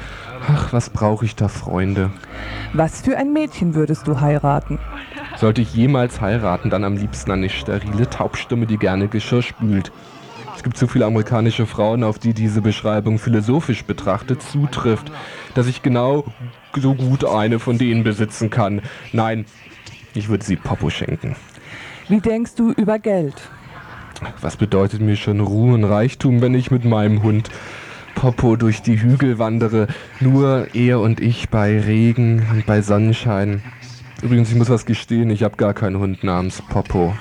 ach, 0.47 0.71
was 0.71 0.91
brauche 0.91 1.25
ich 1.25 1.35
da 1.35 1.47
Freunde? 1.47 2.11
Was 2.73 3.01
für 3.01 3.17
ein 3.17 3.33
Mädchen 3.33 3.73
würdest 3.73 4.07
du 4.07 4.21
heiraten? 4.21 4.77
Sollte 5.35 5.61
ich 5.61 5.73
jemals 5.73 6.21
heiraten, 6.21 6.69
dann 6.69 6.83
am 6.83 6.95
liebsten 6.95 7.31
eine 7.31 7.49
sterile 7.49 8.07
Taubstimme, 8.07 8.67
die 8.67 8.77
gerne 8.77 9.07
Geschirr 9.07 9.41
spült. 9.41 9.91
Es 10.55 10.63
gibt 10.63 10.77
zu 10.77 10.87
viele 10.87 11.05
amerikanische 11.05 11.65
Frauen, 11.65 12.03
auf 12.03 12.19
die 12.19 12.35
diese 12.35 12.61
Beschreibung 12.61 13.17
philosophisch 13.17 13.83
betrachtet 13.83 14.43
zutrifft, 14.43 15.11
dass 15.55 15.65
ich 15.65 15.81
genau 15.81 16.25
so 16.75 16.93
gut 16.93 17.25
eine 17.25 17.57
von 17.57 17.79
denen 17.79 18.03
besitzen 18.03 18.51
kann. 18.51 18.81
Nein, 19.11 19.45
ich 20.13 20.29
würde 20.29 20.43
sie 20.43 20.55
Popo 20.55 20.89
schenken. 20.89 21.35
Wie 22.07 22.19
denkst 22.19 22.55
du 22.55 22.71
über 22.71 22.99
Geld? 22.99 23.35
Was 24.41 24.57
bedeutet 24.57 25.01
mir 25.01 25.15
schon 25.15 25.39
Ruhe 25.39 25.73
und 25.73 25.83
Reichtum, 25.83 26.41
wenn 26.41 26.53
ich 26.53 26.71
mit 26.71 26.85
meinem 26.85 27.23
Hund 27.23 27.49
Popo 28.15 28.55
durch 28.55 28.81
die 28.81 29.01
Hügel 29.01 29.39
wandere? 29.39 29.87
Nur 30.19 30.67
er 30.73 30.99
und 30.99 31.19
ich 31.19 31.49
bei 31.49 31.79
Regen 31.79 32.45
und 32.51 32.65
bei 32.65 32.81
Sonnenschein. 32.81 33.63
Übrigens, 34.21 34.51
ich 34.51 34.55
muss 34.55 34.69
was 34.69 34.85
gestehen, 34.85 35.31
ich 35.31 35.43
habe 35.43 35.57
gar 35.57 35.73
keinen 35.73 35.97
Hund 35.97 36.23
namens 36.23 36.61
Popo. 36.61 37.15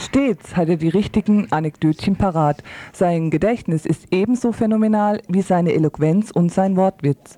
Stets 0.00 0.56
hat 0.56 0.68
er 0.68 0.76
die 0.76 0.88
richtigen 0.88 1.50
Anekdötchen 1.50 2.14
parat. 2.14 2.62
Sein 2.92 3.30
Gedächtnis 3.30 3.84
ist 3.84 4.06
ebenso 4.12 4.52
phänomenal 4.52 5.20
wie 5.28 5.42
seine 5.42 5.72
Eloquenz 5.72 6.30
und 6.30 6.52
sein 6.52 6.76
Wortwitz. 6.76 7.36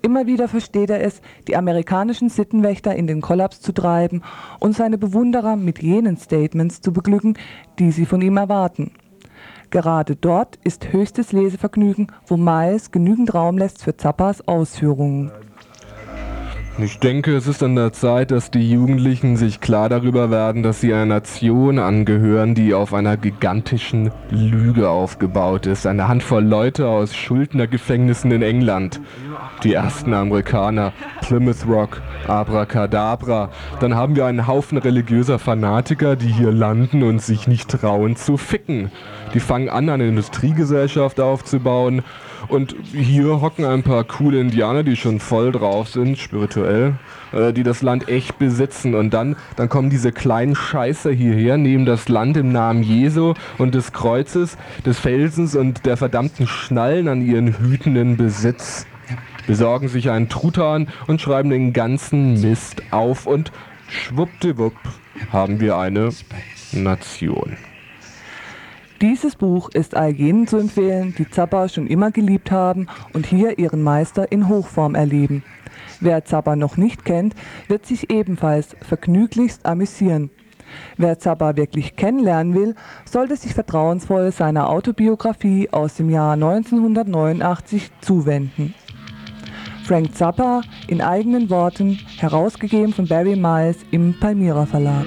Immer 0.00 0.26
wieder 0.26 0.48
versteht 0.48 0.88
er 0.88 1.04
es, 1.04 1.20
die 1.46 1.56
amerikanischen 1.56 2.30
Sittenwächter 2.30 2.96
in 2.96 3.06
den 3.06 3.20
Kollaps 3.20 3.60
zu 3.60 3.72
treiben 3.72 4.22
und 4.58 4.74
seine 4.74 4.96
Bewunderer 4.96 5.56
mit 5.56 5.82
jenen 5.82 6.16
Statements 6.16 6.80
zu 6.80 6.92
beglücken, 6.92 7.36
die 7.78 7.90
sie 7.90 8.06
von 8.06 8.22
ihm 8.22 8.38
erwarten. 8.38 8.92
Gerade 9.70 10.16
dort 10.16 10.58
ist 10.64 10.92
höchstes 10.92 11.32
Lesevergnügen, 11.32 12.06
wo 12.26 12.38
Miles 12.38 12.90
genügend 12.90 13.34
Raum 13.34 13.58
lässt 13.58 13.84
für 13.84 13.96
Zappas 13.96 14.48
Ausführungen. 14.48 15.30
Ich 16.80 17.00
denke, 17.00 17.34
es 17.34 17.48
ist 17.48 17.64
an 17.64 17.74
der 17.74 17.92
Zeit, 17.92 18.30
dass 18.30 18.52
die 18.52 18.70
Jugendlichen 18.70 19.36
sich 19.36 19.60
klar 19.60 19.88
darüber 19.88 20.30
werden, 20.30 20.62
dass 20.62 20.80
sie 20.80 20.94
einer 20.94 21.06
Nation 21.06 21.80
angehören, 21.80 22.54
die 22.54 22.72
auf 22.72 22.94
einer 22.94 23.16
gigantischen 23.16 24.12
Lüge 24.30 24.88
aufgebaut 24.88 25.66
ist. 25.66 25.88
Eine 25.88 26.06
Handvoll 26.06 26.44
Leute 26.44 26.86
aus 26.86 27.16
Schuldnergefängnissen 27.16 28.30
in 28.30 28.42
England. 28.42 29.00
Die 29.64 29.74
ersten 29.74 30.14
Amerikaner, 30.14 30.92
Plymouth 31.20 31.66
Rock, 31.68 32.00
Abracadabra. 32.28 33.50
Dann 33.80 33.96
haben 33.96 34.14
wir 34.14 34.26
einen 34.26 34.46
Haufen 34.46 34.78
religiöser 34.78 35.40
Fanatiker, 35.40 36.14
die 36.14 36.28
hier 36.28 36.52
landen 36.52 37.02
und 37.02 37.20
sich 37.20 37.48
nicht 37.48 37.68
trauen 37.70 38.14
zu 38.14 38.36
ficken. 38.36 38.92
Die 39.34 39.40
fangen 39.40 39.68
an, 39.68 39.88
eine 39.88 40.08
Industriegesellschaft 40.08 41.20
aufzubauen 41.20 42.02
und 42.48 42.74
hier 42.92 43.40
hocken 43.40 43.64
ein 43.64 43.82
paar 43.82 44.04
coole 44.04 44.40
Indianer, 44.40 44.82
die 44.82 44.96
schon 44.96 45.20
voll 45.20 45.52
drauf 45.52 45.88
sind, 45.88 46.18
spirituell, 46.18 46.94
äh, 47.32 47.52
die 47.52 47.62
das 47.62 47.82
Land 47.82 48.08
echt 48.08 48.38
besitzen. 48.38 48.94
Und 48.94 49.12
dann, 49.12 49.36
dann 49.56 49.68
kommen 49.68 49.90
diese 49.90 50.12
kleinen 50.12 50.54
Scheiße 50.54 51.10
hierher, 51.10 51.58
nehmen 51.58 51.84
das 51.84 52.08
Land 52.08 52.36
im 52.36 52.52
Namen 52.52 52.82
Jesu 52.82 53.34
und 53.58 53.74
des 53.74 53.92
Kreuzes, 53.92 54.56
des 54.86 54.98
Felsens 54.98 55.56
und 55.56 55.84
der 55.84 55.96
verdammten 55.96 56.46
Schnallen 56.46 57.08
an 57.08 57.20
ihren 57.20 57.58
hütenden 57.58 58.16
Besitz. 58.16 58.86
Besorgen 59.46 59.88
sich 59.88 60.10
einen 60.10 60.28
Truthahn 60.28 60.88
und 61.06 61.20
schreiben 61.20 61.50
den 61.50 61.72
ganzen 61.72 62.40
Mist 62.40 62.82
auf 62.90 63.26
und 63.26 63.50
schwuppdiwupp 63.88 64.76
haben 65.32 65.60
wir 65.60 65.76
eine 65.76 66.10
Nation. 66.72 67.56
Dieses 69.00 69.36
Buch 69.36 69.68
ist 69.70 69.96
all 69.96 70.10
jenen 70.10 70.48
zu 70.48 70.56
empfehlen, 70.56 71.14
die 71.16 71.30
Zappa 71.30 71.68
schon 71.68 71.86
immer 71.86 72.10
geliebt 72.10 72.50
haben 72.50 72.88
und 73.12 73.26
hier 73.26 73.56
ihren 73.56 73.80
Meister 73.80 74.32
in 74.32 74.48
Hochform 74.48 74.96
erleben. 74.96 75.44
Wer 76.00 76.24
Zappa 76.24 76.56
noch 76.56 76.76
nicht 76.76 77.04
kennt, 77.04 77.36
wird 77.68 77.86
sich 77.86 78.10
ebenfalls 78.10 78.76
vergnüglichst 78.80 79.66
amüsieren. 79.66 80.30
Wer 80.96 81.20
Zappa 81.20 81.56
wirklich 81.56 81.94
kennenlernen 81.94 82.54
will, 82.54 82.74
sollte 83.04 83.36
sich 83.36 83.54
vertrauensvoll 83.54 84.32
seiner 84.32 84.68
Autobiografie 84.68 85.68
aus 85.70 85.94
dem 85.94 86.10
Jahr 86.10 86.32
1989 86.32 87.92
zuwenden. 88.00 88.74
Frank 89.84 90.16
Zappa 90.16 90.62
in 90.88 91.00
eigenen 91.00 91.50
Worten, 91.50 92.00
herausgegeben 92.18 92.92
von 92.92 93.06
Barry 93.06 93.36
Miles 93.36 93.78
im 93.92 94.18
Palmyra 94.18 94.66
Verlag. 94.66 95.06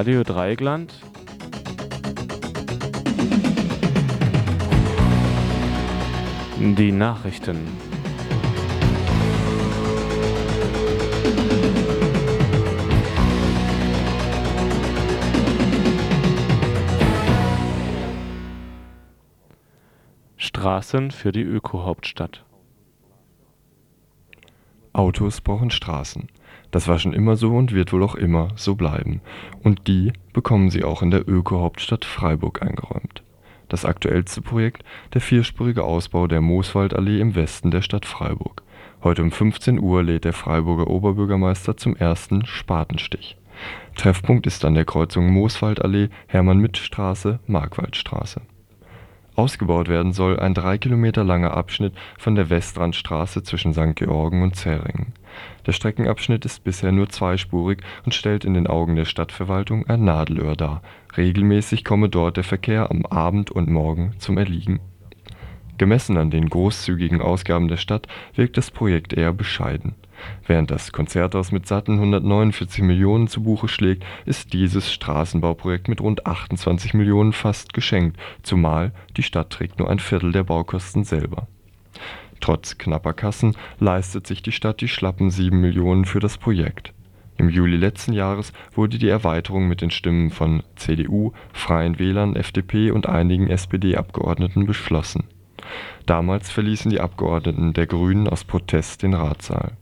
Radio 0.00 0.22
Dreigland. 0.22 0.94
Die 6.58 6.90
Nachrichten. 6.90 7.58
Straßen 20.38 21.10
für 21.10 21.30
die 21.30 21.42
Öko-Hauptstadt. 21.42 22.42
Autos 24.92 25.40
brauchen 25.40 25.70
Straßen. 25.70 26.28
Das 26.70 26.88
war 26.88 26.98
schon 26.98 27.12
immer 27.12 27.36
so 27.36 27.56
und 27.56 27.72
wird 27.72 27.92
wohl 27.92 28.02
auch 28.02 28.14
immer 28.14 28.48
so 28.56 28.74
bleiben. 28.74 29.20
Und 29.62 29.88
die 29.88 30.12
bekommen 30.32 30.70
sie 30.70 30.84
auch 30.84 31.02
in 31.02 31.10
der 31.10 31.28
Öko-Hauptstadt 31.28 32.04
Freiburg 32.04 32.62
eingeräumt. 32.62 33.22
Das 33.68 33.84
aktuellste 33.84 34.42
Projekt, 34.42 34.82
der 35.14 35.20
vierspurige 35.20 35.84
Ausbau 35.84 36.26
der 36.26 36.40
Mooswaldallee 36.40 37.20
im 37.20 37.34
Westen 37.34 37.70
der 37.70 37.82
Stadt 37.82 38.04
Freiburg. 38.04 38.62
Heute 39.02 39.22
um 39.22 39.30
15 39.30 39.78
Uhr 39.78 40.02
lädt 40.02 40.24
der 40.24 40.32
Freiburger 40.32 40.88
Oberbürgermeister 40.88 41.76
zum 41.76 41.96
ersten 41.96 42.44
Spatenstich. 42.46 43.36
Treffpunkt 43.96 44.46
ist 44.46 44.64
an 44.64 44.74
der 44.74 44.84
Kreuzung 44.84 45.30
Mooswaldallee, 45.30 46.08
Hermann-Mitt-Straße, 46.26 47.40
Markwaldstraße. 47.46 48.42
Ausgebaut 49.40 49.88
werden 49.88 50.12
soll 50.12 50.38
ein 50.38 50.52
drei 50.52 50.76
Kilometer 50.76 51.24
langer 51.24 51.56
Abschnitt 51.56 51.94
von 52.18 52.34
der 52.34 52.50
Westrandstraße 52.50 53.42
zwischen 53.42 53.72
St. 53.72 53.96
Georgen 53.96 54.42
und 54.42 54.54
Zähringen. 54.54 55.14
Der 55.64 55.72
Streckenabschnitt 55.72 56.44
ist 56.44 56.62
bisher 56.62 56.92
nur 56.92 57.08
zweispurig 57.08 57.78
und 58.04 58.14
stellt 58.14 58.44
in 58.44 58.52
den 58.52 58.66
Augen 58.66 58.96
der 58.96 59.06
Stadtverwaltung 59.06 59.86
ein 59.86 60.04
Nadelöhr 60.04 60.56
dar. 60.56 60.82
Regelmäßig 61.16 61.86
komme 61.86 62.10
dort 62.10 62.36
der 62.36 62.44
Verkehr 62.44 62.90
am 62.90 63.06
Abend 63.06 63.50
und 63.50 63.70
Morgen 63.70 64.12
zum 64.18 64.36
Erliegen. 64.36 64.78
Gemessen 65.78 66.18
an 66.18 66.30
den 66.30 66.50
großzügigen 66.50 67.22
Ausgaben 67.22 67.68
der 67.68 67.78
Stadt 67.78 68.08
wirkt 68.34 68.58
das 68.58 68.70
Projekt 68.70 69.14
eher 69.14 69.32
bescheiden. 69.32 69.94
Während 70.46 70.70
das 70.70 70.92
Konzerthaus 70.92 71.52
mit 71.52 71.66
satten 71.66 71.94
149 71.94 72.82
Millionen 72.82 73.28
zu 73.28 73.42
Buche 73.42 73.68
schlägt, 73.68 74.04
ist 74.24 74.52
dieses 74.52 74.92
Straßenbauprojekt 74.92 75.88
mit 75.88 76.00
rund 76.00 76.26
28 76.26 76.94
Millionen 76.94 77.32
fast 77.32 77.72
geschenkt, 77.72 78.18
zumal 78.42 78.92
die 79.16 79.22
Stadt 79.22 79.50
trägt 79.50 79.78
nur 79.78 79.90
ein 79.90 79.98
Viertel 79.98 80.32
der 80.32 80.44
Baukosten 80.44 81.04
selber. 81.04 81.46
Trotz 82.40 82.78
knapper 82.78 83.12
Kassen 83.12 83.56
leistet 83.78 84.26
sich 84.26 84.42
die 84.42 84.52
Stadt 84.52 84.80
die 84.80 84.88
schlappen 84.88 85.30
7 85.30 85.60
Millionen 85.60 86.04
für 86.04 86.20
das 86.20 86.38
Projekt. 86.38 86.92
Im 87.36 87.48
Juli 87.48 87.76
letzten 87.76 88.12
Jahres 88.12 88.52
wurde 88.74 88.98
die 88.98 89.08
Erweiterung 89.08 89.66
mit 89.66 89.80
den 89.80 89.90
Stimmen 89.90 90.30
von 90.30 90.62
CDU, 90.76 91.32
Freien 91.52 91.98
Wählern, 91.98 92.36
FDP 92.36 92.90
und 92.90 93.08
einigen 93.08 93.48
SPD-Abgeordneten 93.48 94.66
beschlossen. 94.66 95.24
Damals 96.04 96.50
verließen 96.50 96.90
die 96.90 97.00
Abgeordneten 97.00 97.72
der 97.72 97.86
Grünen 97.86 98.28
aus 98.28 98.44
Protest 98.44 99.02
den 99.02 99.14
Ratssaal. 99.14 99.72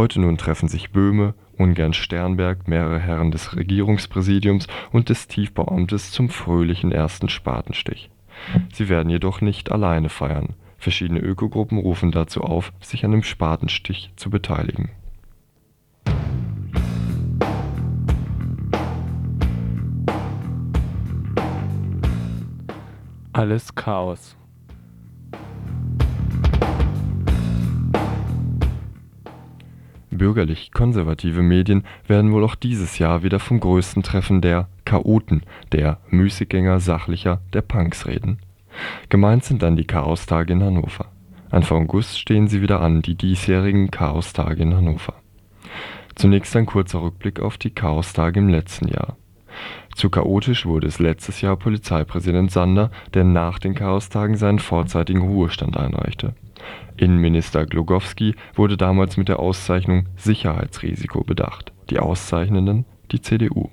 Heute 0.00 0.18
nun 0.18 0.38
treffen 0.38 0.66
sich 0.66 0.92
Böhme, 0.92 1.34
ungern 1.58 1.92
Sternberg, 1.92 2.66
mehrere 2.66 2.98
Herren 2.98 3.32
des 3.32 3.54
Regierungspräsidiums 3.54 4.66
und 4.92 5.10
des 5.10 5.28
Tiefbauamtes 5.28 6.10
zum 6.10 6.30
fröhlichen 6.30 6.90
ersten 6.90 7.28
Spatenstich. 7.28 8.10
Sie 8.72 8.88
werden 8.88 9.10
jedoch 9.10 9.42
nicht 9.42 9.70
alleine 9.70 10.08
feiern. 10.08 10.54
Verschiedene 10.78 11.20
Ökogruppen 11.20 11.76
rufen 11.76 12.12
dazu 12.12 12.40
auf, 12.40 12.72
sich 12.80 13.04
an 13.04 13.10
dem 13.10 13.22
Spatenstich 13.22 14.10
zu 14.16 14.30
beteiligen. 14.30 14.88
Alles 23.34 23.74
Chaos. 23.74 24.34
Bürgerlich-konservative 30.10 31.42
Medien 31.42 31.84
werden 32.06 32.32
wohl 32.32 32.44
auch 32.44 32.54
dieses 32.54 32.98
Jahr 32.98 33.22
wieder 33.22 33.38
vom 33.38 33.60
größten 33.60 34.02
Treffen 34.02 34.40
der 34.40 34.68
Chaoten, 34.84 35.42
der 35.72 35.98
Müßiggänger, 36.08 36.80
Sachlicher, 36.80 37.40
der 37.52 37.62
Punks 37.62 38.06
reden. 38.06 38.38
Gemeint 39.08 39.44
sind 39.44 39.62
dann 39.62 39.76
die 39.76 39.86
Chaostage 39.86 40.52
in 40.52 40.62
Hannover. 40.62 41.06
Anfang 41.50 41.84
August 41.84 42.18
stehen 42.18 42.48
sie 42.48 42.62
wieder 42.62 42.80
an, 42.80 43.02
die 43.02 43.16
diesjährigen 43.16 43.90
Chaostage 43.90 44.62
in 44.62 44.74
Hannover. 44.74 45.14
Zunächst 46.14 46.54
ein 46.56 46.66
kurzer 46.66 47.02
Rückblick 47.02 47.40
auf 47.40 47.58
die 47.58 47.70
Chaostage 47.70 48.40
im 48.40 48.48
letzten 48.48 48.88
Jahr. 48.88 49.16
Zu 49.94 50.10
chaotisch 50.10 50.66
wurde 50.66 50.86
es 50.86 50.98
letztes 50.98 51.40
Jahr 51.40 51.56
Polizeipräsident 51.56 52.50
Sander, 52.50 52.90
der 53.14 53.24
nach 53.24 53.58
den 53.58 53.74
Chaostagen 53.74 54.36
seinen 54.36 54.60
vorzeitigen 54.60 55.22
Ruhestand 55.22 55.76
einreichte. 55.76 56.34
Innenminister 56.96 57.66
Glogowski 57.66 58.34
wurde 58.54 58.76
damals 58.76 59.16
mit 59.16 59.28
der 59.28 59.40
Auszeichnung 59.40 60.08
Sicherheitsrisiko 60.16 61.24
bedacht, 61.24 61.72
die 61.88 61.98
Auszeichnenden 61.98 62.84
die 63.10 63.20
CDU. 63.20 63.70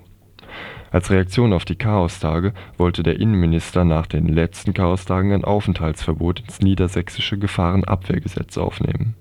Als 0.90 1.10
Reaktion 1.10 1.52
auf 1.52 1.64
die 1.64 1.76
Chaostage 1.76 2.54
wollte 2.78 3.02
der 3.02 3.20
Innenminister 3.20 3.84
nach 3.84 4.06
den 4.06 4.26
letzten 4.26 4.72
Chaostagen 4.72 5.32
ein 5.32 5.44
Aufenthaltsverbot 5.44 6.40
ins 6.40 6.60
niedersächsische 6.60 7.38
Gefahrenabwehrgesetz 7.38 8.56
aufnehmen. 8.56 9.14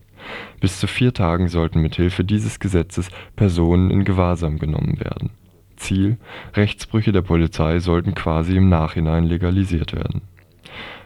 Bis 0.60 0.80
zu 0.80 0.88
vier 0.88 1.14
Tagen 1.14 1.48
sollten 1.50 1.82
mithilfe 1.82 2.24
dieses 2.24 2.60
Gesetzes 2.60 3.10
Personen 3.36 3.92
in 3.92 4.06
Gewahrsam 4.06 4.60
genommen 4.60 5.00
werden. 5.00 5.32
Ziel: 5.76 6.18
Rechtsbrüche 6.54 7.12
der 7.12 7.22
Polizei 7.22 7.80
sollten 7.80 8.16
quasi 8.16 8.56
im 8.56 8.70
Nachhinein 8.70 9.26
legalisiert 9.26 9.94
werden. 9.94 10.22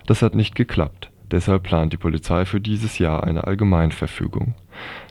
Das 0.05 0.21
hat 0.21 0.35
nicht 0.35 0.55
geklappt, 0.55 1.10
deshalb 1.31 1.63
plant 1.63 1.93
die 1.93 1.97
Polizei 1.97 2.45
für 2.45 2.61
dieses 2.61 2.99
Jahr 2.99 3.23
eine 3.23 3.45
Allgemeinverfügung. 3.45 4.53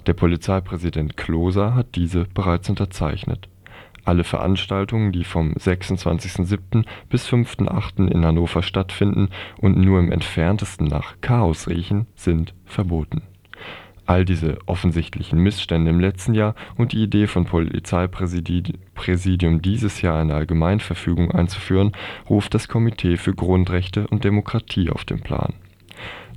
Der 0.06 0.14
Polizeipräsident 0.14 1.16
Kloser 1.16 1.74
hat 1.74 1.96
diese 1.96 2.24
bereits 2.24 2.68
unterzeichnet. 2.68 3.48
Alle 4.04 4.24
Veranstaltungen, 4.24 5.12
die 5.12 5.24
vom 5.24 5.52
26.07. 5.52 6.85
bis 7.09 7.28
5.08. 7.28 8.09
in 8.09 8.24
Hannover 8.24 8.62
stattfinden 8.62 9.28
und 9.59 9.76
nur 9.76 9.98
im 9.98 10.11
entferntesten 10.11 10.87
nach 10.87 11.20
Chaos 11.20 11.68
riechen, 11.68 12.06
sind 12.14 12.54
verboten. 12.64 13.22
All 14.06 14.24
diese 14.24 14.59
offensichtlichen 14.66 15.38
Missstände 15.38 15.90
im 15.90 16.00
letzten 16.00 16.35
Jahr 16.35 16.56
und 16.76 16.92
die 16.92 17.02
Idee 17.02 17.28
von 17.28 17.44
Polizeipräsidium 17.44 19.62
dieses 19.62 20.02
Jahr 20.02 20.18
eine 20.18 20.35
Allgemeinverfügung 20.35 21.30
einzuführen, 21.30 21.92
ruft 22.28 22.54
das 22.54 22.66
Komitee 22.66 23.18
für 23.18 23.35
Grundrechte 23.35 24.09
und 24.09 24.24
Demokratie 24.24 24.90
auf 24.90 25.04
den 25.04 25.20
Plan. 25.20 25.54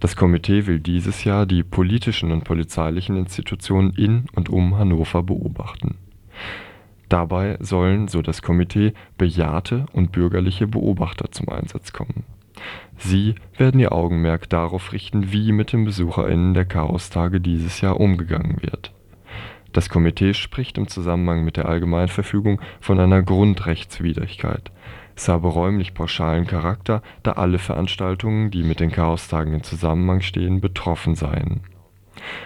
Das 0.03 0.17
Komitee 0.17 0.67
will 0.67 0.81
dieses 0.81 1.23
Jahr 1.23 1.45
die 1.45 1.63
politischen 1.63 2.33
und 2.33 2.43
polizeilichen 2.43 3.15
Institutionen 3.15 3.91
in 3.91 4.25
und 4.35 4.49
um 4.49 4.77
Hannover 4.77 5.23
beobachten. 5.23 5.95
Dabei 7.07 7.55
sollen, 7.61 8.09
so 8.09 8.21
das 8.21 8.41
Komitee, 8.41 8.91
bejahrte 9.17 9.85
und 9.93 10.11
bürgerliche 10.11 10.67
Beobachter 10.67 11.31
zum 11.31 11.47
Einsatz 11.47 11.93
kommen. 11.93 12.25
Sie 12.97 13.35
werden 13.55 13.79
ihr 13.79 13.93
Augenmerk 13.93 14.49
darauf 14.49 14.91
richten, 14.91 15.31
wie 15.31 15.53
mit 15.53 15.71
den 15.71 15.85
BesucherInnen 15.85 16.53
der 16.53 16.65
Chaostage 16.65 17.39
dieses 17.39 17.79
Jahr 17.79 17.97
umgegangen 17.97 18.57
wird. 18.61 18.91
Das 19.71 19.87
Komitee 19.87 20.33
spricht 20.33 20.77
im 20.77 20.89
Zusammenhang 20.89 21.45
mit 21.45 21.55
der 21.55 21.69
Allgemeinverfügung 21.69 22.59
von 22.81 22.99
einer 22.99 23.23
Grundrechtswidrigkeit. 23.23 24.69
Es 25.15 25.27
habe 25.27 25.47
räumlich 25.47 25.93
pauschalen 25.93 26.47
Charakter, 26.47 27.01
da 27.21 27.33
alle 27.33 27.59
Veranstaltungen, 27.59 28.49
die 28.51 28.63
mit 28.63 28.79
den 28.79 28.91
Chaostagen 28.91 29.53
in 29.53 29.63
Zusammenhang 29.63 30.21
stehen, 30.21 30.59
betroffen 30.59 31.15
seien. 31.15 31.61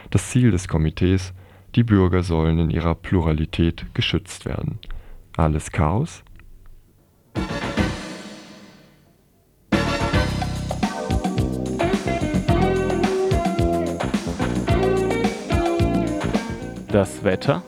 Das 0.10 0.30
Ziel 0.30 0.52
des 0.52 0.68
Komitees: 0.68 1.34
Die 1.76 1.84
Bürger 1.84 2.24
sollen 2.24 2.60
in 2.60 2.70
ihrer 2.70 2.96
Pluralität 2.96 3.86
geschützt 3.94 4.46
werden. 4.46 4.80
Alles 5.38 5.72
Chaos? 5.72 6.24
Das 16.90 17.24
Wetter? 17.24 17.62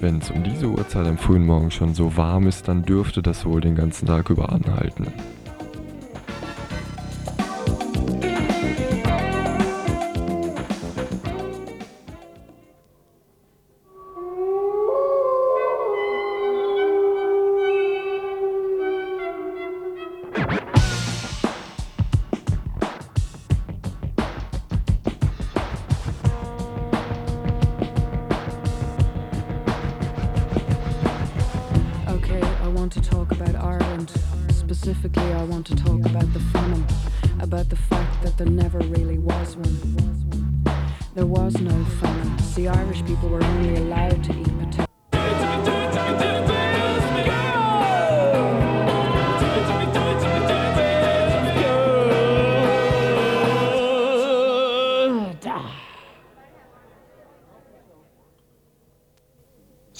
Wenn 0.00 0.18
es 0.18 0.30
um 0.30 0.44
diese 0.44 0.68
Uhrzeit 0.68 1.06
am 1.06 1.18
frühen 1.18 1.44
Morgen 1.44 1.72
schon 1.72 1.92
so 1.92 2.16
warm 2.16 2.46
ist, 2.46 2.68
dann 2.68 2.84
dürfte 2.84 3.20
das 3.20 3.44
wohl 3.44 3.60
den 3.60 3.74
ganzen 3.74 4.06
Tag 4.06 4.30
über 4.30 4.52
anhalten. 4.52 5.08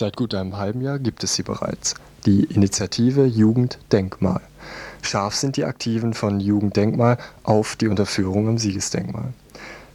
Seit 0.08 0.16
gut 0.16 0.34
einem 0.34 0.56
halben 0.56 0.80
Jahr 0.80 0.98
gibt 0.98 1.22
es 1.22 1.34
sie 1.34 1.42
bereits, 1.42 1.94
die 2.24 2.44
Initiative 2.44 3.26
Jugenddenkmal. 3.26 4.40
Scharf 5.02 5.34
sind 5.34 5.58
die 5.58 5.66
Aktiven 5.66 6.14
von 6.14 6.40
Jugenddenkmal 6.40 7.18
auf 7.42 7.76
die 7.76 7.88
Unterführung 7.88 8.48
im 8.48 8.56
Siegesdenkmal. 8.56 9.34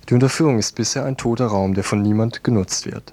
Die 0.08 0.14
Unterführung 0.14 0.60
ist 0.60 0.76
bisher 0.76 1.04
ein 1.06 1.18
toter 1.18 1.48
Raum, 1.48 1.74
der 1.74 1.84
von 1.84 2.04
niemand 2.04 2.44
genutzt 2.44 2.86
wird. 2.86 3.12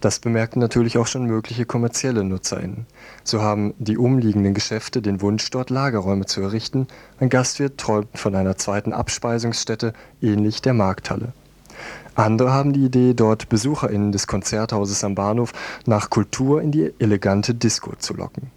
Das 0.00 0.18
bemerkten 0.18 0.58
natürlich 0.58 0.98
auch 0.98 1.06
schon 1.06 1.22
mögliche 1.22 1.66
kommerzielle 1.66 2.24
NutzerInnen. 2.24 2.84
So 3.22 3.42
haben 3.42 3.72
die 3.78 3.96
umliegenden 3.96 4.52
Geschäfte 4.52 5.02
den 5.02 5.20
Wunsch, 5.20 5.48
dort 5.50 5.70
Lagerräume 5.70 6.26
zu 6.26 6.40
errichten. 6.40 6.88
Ein 7.20 7.28
Gastwirt 7.28 7.78
träumt 7.78 8.18
von 8.18 8.34
einer 8.34 8.56
zweiten 8.56 8.92
Abspeisungsstätte, 8.92 9.92
ähnlich 10.20 10.62
der 10.62 10.74
Markthalle. 10.74 11.32
Andere 12.14 12.52
haben 12.52 12.72
die 12.72 12.84
Idee, 12.84 13.14
dort 13.14 13.48
BesucherInnen 13.48 14.12
des 14.12 14.26
Konzerthauses 14.26 15.04
am 15.04 15.14
Bahnhof 15.14 15.52
nach 15.86 16.10
Kultur 16.10 16.60
in 16.60 16.72
die 16.72 16.92
elegante 16.98 17.54
Disco 17.54 17.94
zu 17.98 18.14
locken. 18.14 18.50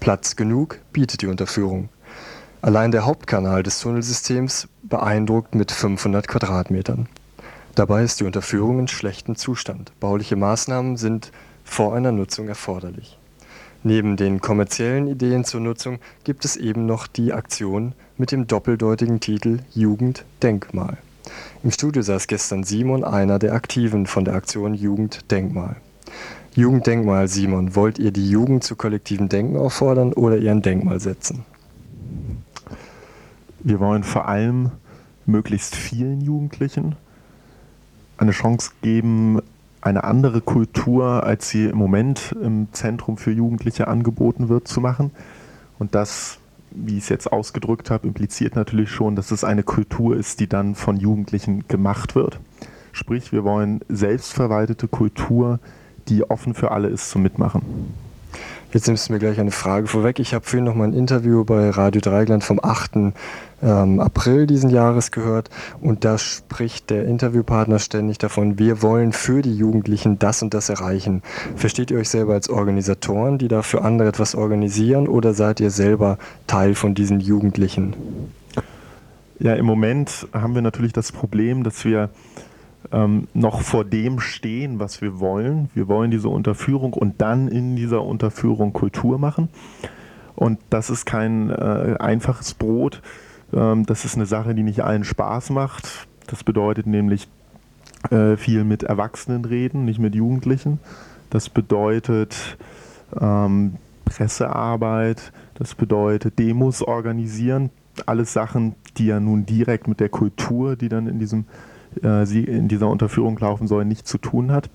Platz 0.00 0.36
genug 0.36 0.78
bietet 0.92 1.22
die 1.22 1.26
Unterführung. 1.26 1.90
Allein 2.62 2.90
der 2.90 3.06
Hauptkanal 3.06 3.62
des 3.62 3.80
Tunnelsystems 3.80 4.68
beeindruckt 4.82 5.54
mit 5.54 5.72
500 5.72 6.28
Quadratmetern. 6.28 7.08
Dabei 7.74 8.02
ist 8.02 8.20
die 8.20 8.24
Unterführung 8.24 8.78
in 8.80 8.88
schlechtem 8.88 9.36
Zustand. 9.36 9.92
Bauliche 10.00 10.36
Maßnahmen 10.36 10.96
sind 10.96 11.32
vor 11.64 11.94
einer 11.94 12.12
Nutzung 12.12 12.48
erforderlich. 12.48 13.18
Neben 13.82 14.16
den 14.16 14.40
kommerziellen 14.40 15.06
Ideen 15.06 15.44
zur 15.44 15.60
Nutzung 15.60 16.00
gibt 16.24 16.44
es 16.44 16.56
eben 16.56 16.84
noch 16.84 17.06
die 17.06 17.32
Aktion 17.32 17.94
mit 18.18 18.30
dem 18.30 18.46
doppeldeutigen 18.46 19.20
Titel 19.20 19.60
Jugenddenkmal. 19.72 20.98
Im 21.62 21.70
Studio 21.70 22.02
saß 22.02 22.26
gestern 22.26 22.64
Simon, 22.64 23.04
einer 23.04 23.38
der 23.38 23.52
Aktiven 23.52 24.06
von 24.06 24.24
der 24.24 24.34
Aktion 24.34 24.74
Jugenddenkmal. 24.74 25.76
Jugenddenkmal, 26.54 27.28
Simon, 27.28 27.76
wollt 27.76 27.98
ihr 27.98 28.10
die 28.10 28.28
Jugend 28.28 28.64
zu 28.64 28.76
kollektivem 28.76 29.28
Denken 29.28 29.56
auffordern 29.56 30.12
oder 30.12 30.36
ihr 30.38 30.50
ein 30.50 30.62
Denkmal 30.62 31.00
setzen? 31.00 31.44
Wir 33.60 33.78
wollen 33.78 34.04
vor 34.04 34.26
allem 34.26 34.70
möglichst 35.26 35.76
vielen 35.76 36.20
Jugendlichen 36.20 36.96
eine 38.16 38.32
Chance 38.32 38.72
geben, 38.82 39.40
eine 39.80 40.04
andere 40.04 40.40
Kultur, 40.40 41.24
als 41.24 41.48
sie 41.48 41.66
im 41.66 41.76
Moment 41.76 42.34
im 42.42 42.68
Zentrum 42.72 43.16
für 43.16 43.30
Jugendliche 43.30 43.88
angeboten 43.88 44.48
wird, 44.48 44.68
zu 44.68 44.80
machen. 44.80 45.10
Und 45.78 45.94
das, 45.94 46.38
wie 46.70 46.98
ich 46.98 47.04
es 47.04 47.08
jetzt 47.08 47.32
ausgedrückt 47.32 47.90
habe, 47.90 48.06
impliziert 48.06 48.56
natürlich 48.56 48.90
schon, 48.90 49.16
dass 49.16 49.30
es 49.30 49.44
eine 49.44 49.62
Kultur 49.62 50.16
ist, 50.16 50.40
die 50.40 50.48
dann 50.48 50.74
von 50.74 50.96
Jugendlichen 50.96 51.66
gemacht 51.68 52.14
wird. 52.14 52.40
Sprich, 52.92 53.32
wir 53.32 53.44
wollen 53.44 53.80
selbstverwaltete 53.88 54.88
Kultur, 54.88 55.60
die 56.08 56.28
offen 56.28 56.54
für 56.54 56.70
alle 56.70 56.88
ist 56.88 57.10
zum 57.10 57.22
Mitmachen. 57.22 57.62
Jetzt 58.72 58.86
nimmst 58.86 59.08
du 59.08 59.12
mir 59.12 59.18
gleich 59.18 59.40
eine 59.40 59.50
Frage 59.50 59.88
vorweg. 59.88 60.20
Ich 60.20 60.32
habe 60.32 60.44
vorhin 60.44 60.64
noch 60.64 60.76
mal 60.76 60.84
ein 60.84 60.92
Interview 60.92 61.44
bei 61.44 61.70
Radio 61.70 62.00
Dreigland 62.00 62.44
vom 62.44 62.60
8. 62.62 63.12
Ähm, 63.62 63.98
April 63.98 64.46
diesen 64.46 64.70
Jahres 64.70 65.10
gehört 65.10 65.50
und 65.80 66.04
da 66.04 66.18
spricht 66.18 66.88
der 66.88 67.04
Interviewpartner 67.04 67.80
ständig 67.80 68.18
davon, 68.18 68.60
wir 68.60 68.80
wollen 68.80 69.12
für 69.12 69.42
die 69.42 69.54
Jugendlichen 69.54 70.20
das 70.20 70.42
und 70.42 70.54
das 70.54 70.68
erreichen. 70.68 71.22
Versteht 71.56 71.90
ihr 71.90 71.98
euch 71.98 72.08
selber 72.08 72.34
als 72.34 72.48
Organisatoren, 72.48 73.38
die 73.38 73.48
da 73.48 73.62
für 73.62 73.82
andere 73.82 74.08
etwas 74.08 74.36
organisieren 74.36 75.08
oder 75.08 75.34
seid 75.34 75.58
ihr 75.58 75.70
selber 75.70 76.16
Teil 76.46 76.76
von 76.76 76.94
diesen 76.94 77.18
Jugendlichen? 77.18 77.94
Ja, 79.40 79.54
im 79.54 79.66
Moment 79.66 80.28
haben 80.32 80.54
wir 80.54 80.62
natürlich 80.62 80.92
das 80.92 81.10
Problem, 81.10 81.64
dass 81.64 81.84
wir 81.84 82.08
ähm, 82.92 83.28
noch 83.34 83.60
vor 83.62 83.84
dem 83.84 84.20
stehen, 84.20 84.78
was 84.78 85.00
wir 85.02 85.20
wollen. 85.20 85.70
Wir 85.74 85.88
wollen 85.88 86.10
diese 86.10 86.28
Unterführung 86.28 86.92
und 86.92 87.20
dann 87.20 87.48
in 87.48 87.76
dieser 87.76 88.02
Unterführung 88.02 88.72
Kultur 88.72 89.18
machen. 89.18 89.48
Und 90.34 90.58
das 90.70 90.90
ist 90.90 91.04
kein 91.04 91.50
äh, 91.50 91.96
einfaches 91.98 92.54
Brot. 92.54 93.02
Ähm, 93.52 93.86
das 93.86 94.04
ist 94.04 94.16
eine 94.16 94.26
Sache, 94.26 94.54
die 94.54 94.62
nicht 94.62 94.82
allen 94.82 95.04
Spaß 95.04 95.50
macht. 95.50 96.06
Das 96.26 96.44
bedeutet 96.44 96.86
nämlich 96.86 97.28
äh, 98.10 98.36
viel 98.36 98.64
mit 98.64 98.82
Erwachsenen 98.82 99.44
reden, 99.44 99.84
nicht 99.84 99.98
mit 99.98 100.14
Jugendlichen. 100.14 100.78
Das 101.28 101.48
bedeutet 101.48 102.56
ähm, 103.20 103.74
Pressearbeit, 104.04 105.32
das 105.54 105.74
bedeutet 105.74 106.38
Demos 106.38 106.82
organisieren. 106.82 107.70
Alles 108.06 108.32
Sachen, 108.32 108.74
die 108.96 109.06
ja 109.06 109.20
nun 109.20 109.46
direkt 109.46 109.86
mit 109.86 110.00
der 110.00 110.08
Kultur, 110.08 110.76
die 110.76 110.88
dann 110.88 111.06
in, 111.06 111.18
diesem, 111.18 111.44
äh, 112.02 112.22
in 112.38 112.68
dieser 112.68 112.88
Unterführung 112.88 113.38
laufen 113.38 113.66
soll, 113.66 113.84
nichts 113.84 114.10
zu 114.10 114.18
tun 114.18 114.52
hat. 114.52 114.70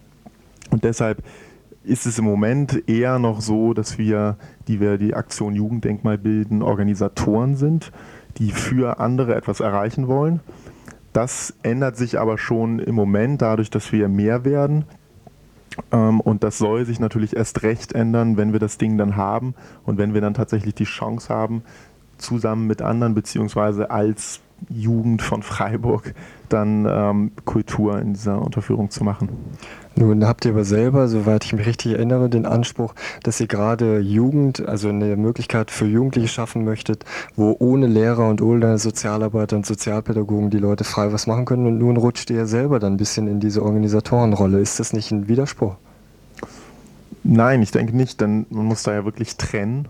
Und 0.71 0.83
deshalb 0.83 1.23
ist 1.83 2.05
es 2.05 2.17
im 2.17 2.25
Moment 2.25 2.89
eher 2.89 3.19
noch 3.19 3.41
so, 3.41 3.73
dass 3.73 3.97
wir, 3.97 4.37
die 4.67 4.79
wir 4.79 4.97
die 4.97 5.13
Aktion 5.13 5.55
Jugenddenkmal 5.55 6.17
bilden, 6.17 6.61
Organisatoren 6.61 7.55
sind, 7.55 7.91
die 8.37 8.51
für 8.51 8.99
andere 8.99 9.35
etwas 9.35 9.59
erreichen 9.59 10.07
wollen. 10.07 10.39
Das 11.13 11.53
ändert 11.63 11.95
sich 11.95 12.19
aber 12.19 12.37
schon 12.37 12.79
im 12.79 12.95
Moment 12.95 13.41
dadurch, 13.41 13.69
dass 13.69 13.91
wir 13.91 14.09
mehr 14.09 14.43
werden. 14.43 14.85
Ähm, 15.91 16.19
und 16.19 16.43
das 16.43 16.57
soll 16.57 16.85
sich 16.85 16.99
natürlich 16.99 17.35
erst 17.35 17.63
recht 17.63 17.93
ändern, 17.93 18.37
wenn 18.37 18.51
wir 18.51 18.59
das 18.59 18.77
Ding 18.77 18.97
dann 18.97 19.15
haben 19.15 19.55
und 19.85 19.97
wenn 19.97 20.13
wir 20.13 20.21
dann 20.21 20.33
tatsächlich 20.33 20.75
die 20.75 20.85
Chance 20.85 21.33
haben, 21.33 21.63
zusammen 22.17 22.67
mit 22.67 22.81
anderen 22.81 23.13
beziehungsweise 23.13 23.91
als 23.91 24.41
Jugend 24.69 25.21
von 25.21 25.43
Freiburg 25.43 26.13
dann 26.49 26.85
ähm, 26.89 27.31
Kultur 27.45 27.99
in 27.99 28.13
dieser 28.13 28.41
Unterführung 28.41 28.89
zu 28.89 29.03
machen. 29.03 29.29
Nun 29.95 30.27
habt 30.27 30.45
ihr 30.45 30.51
aber 30.51 30.65
selber, 30.65 31.07
soweit 31.07 31.45
ich 31.45 31.53
mich 31.53 31.65
richtig 31.65 31.93
erinnere, 31.93 32.29
den 32.29 32.45
Anspruch, 32.45 32.93
dass 33.23 33.39
ihr 33.39 33.47
gerade 33.47 33.99
Jugend, 33.99 34.67
also 34.67 34.89
eine 34.89 35.15
Möglichkeit 35.15 35.71
für 35.71 35.85
Jugendliche 35.85 36.27
schaffen 36.27 36.65
möchtet, 36.65 37.05
wo 37.35 37.55
ohne 37.59 37.87
Lehrer 37.87 38.27
und 38.27 38.41
ohne 38.41 38.77
Sozialarbeiter 38.77 39.55
und 39.55 39.65
Sozialpädagogen 39.65 40.49
die 40.49 40.57
Leute 40.57 40.83
frei 40.83 41.13
was 41.13 41.27
machen 41.27 41.45
können. 41.45 41.65
Und 41.65 41.77
nun 41.77 41.97
rutscht 41.97 42.29
ihr 42.29 42.45
selber 42.45 42.79
dann 42.79 42.93
ein 42.93 42.97
bisschen 42.97 43.27
in 43.27 43.39
diese 43.39 43.63
Organisatorenrolle. 43.63 44.59
Ist 44.59 44.79
das 44.79 44.91
nicht 44.91 45.11
ein 45.11 45.27
Widerspruch? 45.27 45.75
Nein, 47.23 47.61
ich 47.61 47.71
denke 47.71 47.95
nicht, 47.95 48.21
denn 48.21 48.45
man 48.49 48.65
muss 48.65 48.83
da 48.83 48.93
ja 48.93 49.05
wirklich 49.05 49.37
trennen 49.37 49.87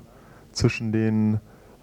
zwischen 0.54 0.91
den 0.91 1.39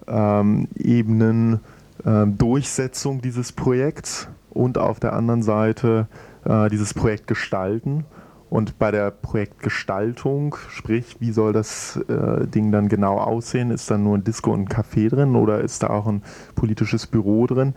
ähm, 0.07 0.69
Ebenen 0.77 1.61
Durchsetzung 2.05 3.21
dieses 3.21 3.53
Projekts 3.53 4.29
und 4.51 4.79
auf 4.79 5.01
der 5.01 5.13
anderen 5.13 5.43
Seite 5.43 6.09
äh, 6.45 6.69
dieses 6.69 6.95
Projekt 6.95 7.27
gestalten. 7.27 8.05
Und 8.51 8.79
bei 8.79 8.91
der 8.91 9.11
Projektgestaltung, 9.11 10.57
sprich, 10.69 11.17
wie 11.21 11.33
soll 11.33 11.55
das 11.55 11.97
äh, 12.09 12.47
Ding 12.47 12.71
dann 12.71 12.89
genau 12.89 13.17
aussehen? 13.17 13.71
Ist 13.71 13.91
da 13.91 13.97
nur 13.97 14.19
ein 14.19 14.25
Disco 14.25 14.53
und 14.53 14.63
ein 14.63 14.69
Café 14.69 15.09
drin 15.09 15.37
oder 15.37 15.63
ist 15.63 15.83
da 15.83 15.89
auch 15.89 16.07
ein 16.07 16.23
politisches 16.55 17.07
Büro 17.07 17.47
drin? 17.47 17.75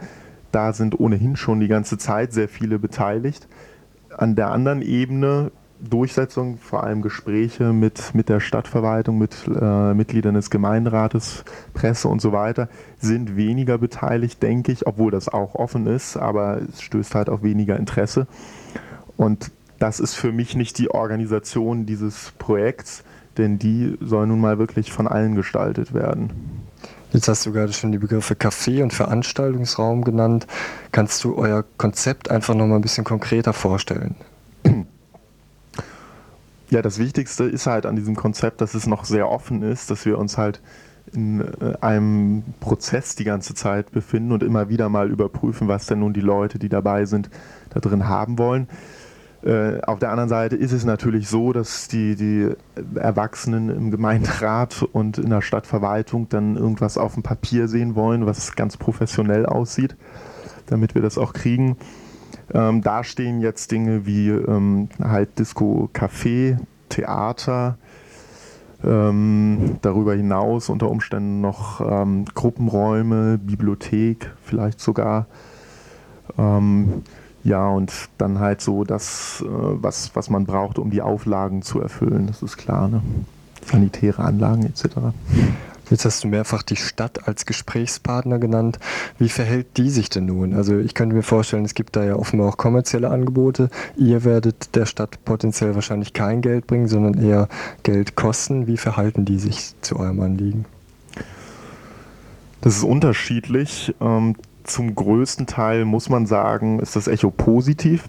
Da 0.51 0.73
sind 0.73 0.99
ohnehin 0.99 1.38
schon 1.38 1.61
die 1.61 1.69
ganze 1.69 1.97
Zeit 1.97 2.33
sehr 2.33 2.49
viele 2.49 2.77
beteiligt. 2.77 3.47
An 4.17 4.35
der 4.35 4.51
anderen 4.51 4.81
Ebene 4.81 5.51
Durchsetzung, 5.79 6.57
vor 6.57 6.83
allem 6.83 7.01
Gespräche 7.01 7.73
mit, 7.73 8.15
mit 8.15 8.29
der 8.29 8.39
Stadtverwaltung, 8.39 9.17
mit 9.17 9.35
äh, 9.47 9.93
Mitgliedern 9.93 10.35
des 10.35 10.49
Gemeinderates, 10.49 11.43
Presse 11.73 12.07
und 12.07 12.21
so 12.21 12.31
weiter, 12.31 12.69
sind 12.99 13.35
weniger 13.35 13.77
beteiligt, 13.77 14.41
denke 14.41 14.71
ich, 14.71 14.88
obwohl 14.88 15.11
das 15.11 15.29
auch 15.29 15.55
offen 15.55 15.88
ist, 15.88 16.17
aber 16.17 16.61
es 16.61 16.81
stößt 16.81 17.15
halt 17.15 17.29
auf 17.29 17.43
weniger 17.43 17.77
Interesse. 17.77 18.27
Und 19.17 19.51
das 19.79 19.99
ist 19.99 20.15
für 20.15 20.31
mich 20.31 20.55
nicht 20.55 20.77
die 20.77 20.91
Organisation 20.91 21.85
dieses 21.85 22.31
Projekts, 22.38 23.03
denn 23.38 23.59
die 23.59 23.97
soll 23.99 24.27
nun 24.27 24.39
mal 24.39 24.57
wirklich 24.57 24.91
von 24.91 25.07
allen 25.07 25.35
gestaltet 25.35 25.93
werden. 25.93 26.31
Jetzt 27.11 27.27
hast 27.27 27.45
du 27.45 27.51
gerade 27.51 27.71
schon 27.71 27.91
die 27.91 27.97
Begriffe 27.97 28.33
Café 28.33 28.83
und 28.83 28.93
Veranstaltungsraum 28.93 30.03
genannt. 30.03 30.47
Kannst 30.91 31.23
du 31.23 31.35
euer 31.35 31.63
Konzept 31.77 32.29
einfach 32.29 32.55
noch 32.55 32.67
mal 32.67 32.75
ein 32.75 32.81
bisschen 32.81 33.03
konkreter 33.03 33.53
vorstellen? 33.53 34.15
Ja, 36.69 36.82
das 36.82 36.97
Wichtigste 36.97 37.43
ist 37.43 37.67
halt 37.67 37.86
an 37.86 37.95
diesem 37.95 38.15
Konzept, 38.15 38.62
dass 38.62 38.73
es 38.73 38.88
noch 38.88 39.06
sehr 39.06 39.30
offen 39.30 39.62
ist, 39.62 39.91
dass 39.91 40.06
wir 40.06 40.17
uns 40.17 40.38
halt 40.38 40.62
in 41.13 41.41
äh, 41.41 41.75
einem 41.82 42.43
Prozess 42.60 43.15
die 43.15 43.23
ganze 43.23 43.54
Zeit 43.54 43.91
befinden 43.91 44.32
und 44.32 44.41
immer 44.41 44.69
wieder 44.69 44.89
mal 44.89 45.12
überprüfen, 45.12 45.67
was 45.67 45.86
denn 45.86 45.99
nun 45.99 46.13
die 46.13 46.21
Leute, 46.21 46.58
die 46.58 46.69
dabei 46.69 47.06
sind, 47.06 47.30
da 47.69 47.80
drin 47.80 48.08
haben 48.08 48.39
wollen. 48.39 48.67
Äh, 49.43 49.82
auf 49.84 49.99
der 49.99 50.10
anderen 50.10 50.30
Seite 50.30 50.56
ist 50.56 50.71
es 50.71 50.86
natürlich 50.86 51.28
so, 51.28 51.54
dass 51.54 51.88
die, 51.88 52.15
die 52.15 52.49
Erwachsenen 52.95 53.69
im 53.69 53.91
Gemeinderat 53.91 54.82
und 54.91 55.19
in 55.19 55.30
der 55.30 55.41
Stadtverwaltung 55.41 56.30
dann 56.30 56.56
irgendwas 56.56 56.97
auf 56.97 57.13
dem 57.13 57.21
Papier 57.21 57.67
sehen 57.67 57.93
wollen, 57.93 58.25
was 58.25 58.56
ganz 58.56 58.75
professionell 58.75 59.45
aussieht, 59.45 59.95
damit 60.65 60.95
wir 60.95 61.04
das 61.04 61.19
auch 61.19 61.34
kriegen. 61.34 61.78
Ähm, 62.53 62.81
da 62.81 63.03
stehen 63.03 63.41
jetzt 63.41 63.71
Dinge 63.71 64.05
wie 64.05 64.29
ähm, 64.29 64.89
halt 65.01 65.39
Disco, 65.39 65.89
Café, 65.93 66.58
Theater, 66.89 67.77
ähm, 68.84 69.77
darüber 69.81 70.13
hinaus 70.13 70.69
unter 70.69 70.89
Umständen 70.89 71.41
noch 71.41 71.81
ähm, 71.81 72.25
Gruppenräume, 72.34 73.38
Bibliothek 73.38 74.31
vielleicht 74.43 74.79
sogar. 74.79 75.25
Ähm, 76.38 77.03
ja, 77.43 77.67
und 77.67 77.91
dann 78.17 78.39
halt 78.39 78.62
so 78.62 78.84
das, 78.84 79.43
äh, 79.45 79.47
was, 79.47 80.15
was 80.15 80.29
man 80.29 80.45
braucht, 80.45 80.79
um 80.79 80.89
die 80.89 81.01
Auflagen 81.01 81.62
zu 81.62 81.79
erfüllen, 81.79 82.27
das 82.27 82.41
ist 82.41 82.58
klar. 82.58 82.88
Ne? 82.88 83.01
Sanitäre 83.63 84.23
Anlagen 84.23 84.65
etc. 84.65 84.97
Jetzt 85.89 86.05
hast 86.05 86.23
du 86.23 86.27
mehrfach 86.27 86.63
die 86.63 86.75
Stadt 86.75 87.27
als 87.27 87.45
Gesprächspartner 87.45 88.39
genannt. 88.39 88.79
Wie 89.19 89.29
verhält 89.29 89.77
die 89.77 89.89
sich 89.89 90.09
denn 90.09 90.25
nun? 90.25 90.55
Also 90.55 90.77
ich 90.79 90.93
könnte 90.93 91.15
mir 91.15 91.23
vorstellen, 91.23 91.65
es 91.65 91.75
gibt 91.75 91.95
da 91.95 92.03
ja 92.03 92.15
offenbar 92.15 92.49
auch 92.49 92.57
kommerzielle 92.57 93.09
Angebote. 93.09 93.69
Ihr 93.95 94.23
werdet 94.23 94.75
der 94.75 94.85
Stadt 94.85 95.23
potenziell 95.25 95.75
wahrscheinlich 95.75 96.13
kein 96.13 96.41
Geld 96.41 96.67
bringen, 96.67 96.87
sondern 96.87 97.21
eher 97.21 97.47
Geld 97.83 98.15
kosten. 98.15 98.67
Wie 98.67 98.77
verhalten 98.77 99.25
die 99.25 99.37
sich 99.37 99.73
zu 99.81 99.97
eurem 99.97 100.21
Anliegen? 100.21 100.65
Das 102.61 102.77
ist 102.77 102.83
unterschiedlich. 102.83 103.93
Ähm, 104.01 104.35
zum 104.63 104.95
größten 104.95 105.45
Teil 105.45 105.85
muss 105.85 106.09
man 106.09 106.25
sagen, 106.25 106.79
ist 106.79 106.95
das 106.95 107.07
Echo 107.07 107.29
positiv. 107.29 108.05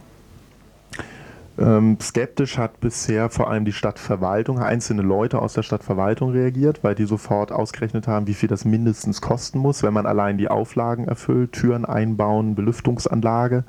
Ähm, 1.58 1.96
skeptisch 2.00 2.58
hat 2.58 2.80
bisher 2.80 3.30
vor 3.30 3.50
allem 3.50 3.64
die 3.64 3.72
Stadtverwaltung, 3.72 4.58
einzelne 4.58 5.02
Leute 5.02 5.40
aus 5.40 5.54
der 5.54 5.62
Stadtverwaltung 5.62 6.32
reagiert, 6.32 6.84
weil 6.84 6.94
die 6.94 7.06
sofort 7.06 7.50
ausgerechnet 7.50 8.06
haben, 8.06 8.26
wie 8.26 8.34
viel 8.34 8.48
das 8.48 8.66
mindestens 8.66 9.22
kosten 9.22 9.58
muss, 9.58 9.82
wenn 9.82 9.94
man 9.94 10.04
allein 10.04 10.36
die 10.36 10.48
Auflagen 10.48 11.08
erfüllt, 11.08 11.52
Türen 11.52 11.86
einbauen, 11.86 12.54
Belüftungsanlage. 12.54 13.64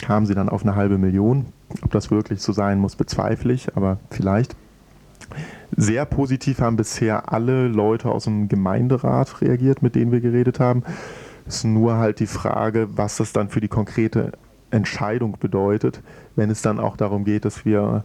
Kamen 0.00 0.26
sie 0.26 0.34
dann 0.34 0.48
auf 0.48 0.62
eine 0.62 0.76
halbe 0.76 0.98
Million. 0.98 1.46
Ob 1.82 1.90
das 1.90 2.10
wirklich 2.12 2.40
so 2.40 2.52
sein 2.52 2.78
muss, 2.78 2.94
bezweifle 2.94 3.52
ich, 3.52 3.76
aber 3.76 3.98
vielleicht. 4.10 4.54
Sehr 5.76 6.04
positiv 6.04 6.60
haben 6.60 6.76
bisher 6.76 7.32
alle 7.32 7.66
Leute 7.66 8.10
aus 8.10 8.24
dem 8.24 8.48
Gemeinderat 8.48 9.40
reagiert, 9.40 9.82
mit 9.82 9.96
denen 9.96 10.12
wir 10.12 10.20
geredet 10.20 10.60
haben. 10.60 10.84
Es 11.46 11.56
ist 11.56 11.64
nur 11.64 11.96
halt 11.96 12.20
die 12.20 12.28
Frage, 12.28 12.88
was 12.96 13.16
das 13.16 13.32
dann 13.32 13.48
für 13.48 13.60
die 13.60 13.68
konkrete 13.68 14.32
Entscheidung 14.74 15.38
bedeutet, 15.38 16.00
wenn 16.36 16.50
es 16.50 16.62
dann 16.62 16.78
auch 16.78 16.96
darum 16.96 17.24
geht, 17.24 17.44
dass 17.44 17.64
wir 17.64 18.04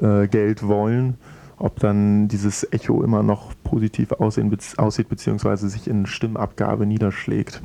äh, 0.00 0.28
Geld 0.28 0.66
wollen, 0.66 1.16
ob 1.58 1.80
dann 1.80 2.28
dieses 2.28 2.70
Echo 2.72 3.02
immer 3.02 3.22
noch 3.22 3.52
positiv 3.64 4.12
aussehen, 4.12 4.56
aussieht, 4.76 5.08
beziehungsweise 5.08 5.68
sich 5.68 5.88
in 5.88 6.06
Stimmabgabe 6.06 6.86
niederschlägt. 6.86 7.62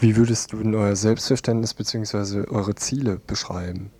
Wie 0.00 0.16
würdest 0.16 0.52
du 0.52 0.58
denn 0.58 0.74
euer 0.74 0.96
Selbstverständnis 0.96 1.74
bzw. 1.74 2.48
eure 2.48 2.74
Ziele 2.74 3.20
beschreiben? 3.26 3.90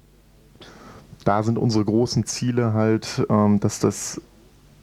Da 1.24 1.42
sind 1.42 1.58
unsere 1.58 1.84
großen 1.84 2.26
Ziele 2.26 2.72
halt, 2.72 3.24
ähm, 3.30 3.60
dass 3.60 3.78
das 3.78 4.20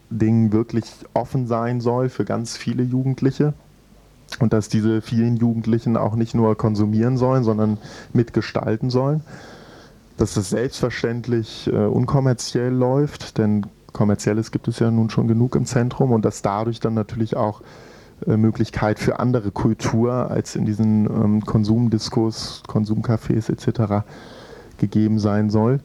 Ding 0.08 0.52
wirklich 0.52 0.86
offen 1.14 1.46
sein 1.46 1.80
soll 1.80 2.08
für 2.08 2.24
ganz 2.24 2.56
viele 2.56 2.82
Jugendliche 2.82 3.54
und 4.38 4.52
dass 4.52 4.68
diese 4.68 5.02
vielen 5.02 5.36
Jugendlichen 5.36 5.96
auch 5.96 6.14
nicht 6.14 6.34
nur 6.34 6.56
konsumieren 6.56 7.16
sollen, 7.16 7.44
sondern 7.44 7.78
mitgestalten 8.12 8.90
sollen. 8.90 9.22
Dass 10.16 10.34
das 10.34 10.50
selbstverständlich 10.50 11.68
äh, 11.72 11.86
unkommerziell 11.86 12.72
läuft, 12.72 13.38
denn 13.38 13.66
kommerzielles 13.92 14.50
gibt 14.50 14.68
es 14.68 14.78
ja 14.78 14.90
nun 14.90 15.10
schon 15.10 15.28
genug 15.28 15.56
im 15.56 15.66
Zentrum 15.66 16.12
und 16.12 16.24
dass 16.24 16.42
dadurch 16.42 16.80
dann 16.80 16.94
natürlich 16.94 17.36
auch 17.36 17.62
äh, 18.26 18.36
Möglichkeit 18.36 18.98
für 18.98 19.18
andere 19.18 19.50
Kultur 19.50 20.30
als 20.30 20.56
in 20.56 20.66
diesen 20.66 21.06
ähm, 21.06 21.44
Konsumdiskos, 21.44 22.62
Konsumcafés 22.68 23.50
etc. 23.50 24.06
gegeben 24.78 25.18
sein 25.18 25.50
soll. 25.50 25.80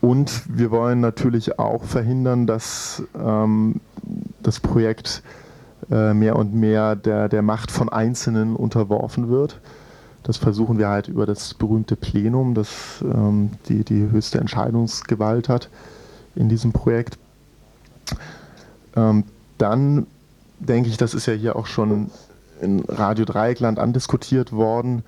Und 0.00 0.42
wir 0.48 0.70
wollen 0.70 1.00
natürlich 1.00 1.58
auch 1.58 1.84
verhindern, 1.84 2.46
dass 2.46 3.02
ähm, 3.18 3.80
das 4.42 4.60
Projekt 4.60 5.22
äh, 5.92 6.14
mehr 6.14 6.36
und 6.36 6.54
mehr 6.54 6.96
der, 6.96 7.28
der 7.28 7.42
Macht 7.42 7.70
von 7.70 7.90
Einzelnen 7.90 8.56
unterworfen 8.56 9.28
wird. 9.28 9.60
Das 10.22 10.38
versuchen 10.38 10.78
wir 10.78 10.88
halt 10.88 11.08
über 11.08 11.26
das 11.26 11.52
berühmte 11.52 11.96
Plenum, 11.96 12.54
das 12.54 13.02
ähm, 13.02 13.50
die, 13.68 13.84
die 13.84 14.10
höchste 14.10 14.38
Entscheidungsgewalt 14.38 15.50
hat 15.50 15.68
in 16.34 16.48
diesem 16.48 16.72
Projekt. 16.72 17.18
Ähm, 18.96 19.24
dann 19.58 20.06
denke 20.60 20.88
ich, 20.88 20.96
das 20.96 21.12
ist 21.12 21.26
ja 21.26 21.34
hier 21.34 21.56
auch 21.56 21.66
schon 21.66 22.10
in 22.62 22.80
Radio 22.88 23.26
Dreieckland 23.26 23.78
andiskutiert 23.78 24.52
worden, 24.52 25.02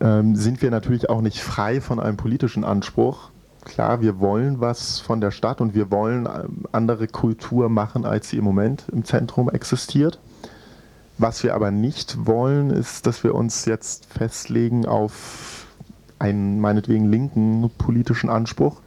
ähm, 0.00 0.36
sind 0.36 0.60
wir 0.60 0.70
natürlich 0.70 1.08
auch 1.08 1.22
nicht 1.22 1.40
frei 1.40 1.80
von 1.80 1.98
einem 1.98 2.18
politischen 2.18 2.64
Anspruch. 2.64 3.30
Klar, 3.64 4.02
wir 4.02 4.20
wollen 4.20 4.60
was 4.60 5.00
von 5.00 5.20
der 5.20 5.30
Stadt 5.30 5.60
und 5.60 5.74
wir 5.74 5.90
wollen 5.90 6.26
ähm, 6.26 6.64
andere 6.72 7.08
Kultur 7.08 7.68
machen, 7.68 8.04
als 8.04 8.28
sie 8.28 8.36
im 8.36 8.44
Moment 8.44 8.84
im 8.92 9.04
Zentrum 9.04 9.48
existiert. 9.48 10.18
Was 11.16 11.42
wir 11.42 11.54
aber 11.54 11.70
nicht 11.70 12.26
wollen, 12.26 12.70
ist, 12.70 13.06
dass 13.06 13.24
wir 13.24 13.34
uns 13.34 13.64
jetzt 13.64 14.06
festlegen 14.06 14.84
auf 14.84 15.66
einen 16.18 16.60
meinetwegen 16.60 17.06
linken 17.10 17.70
politischen 17.78 18.28
Anspruch. 18.28 18.80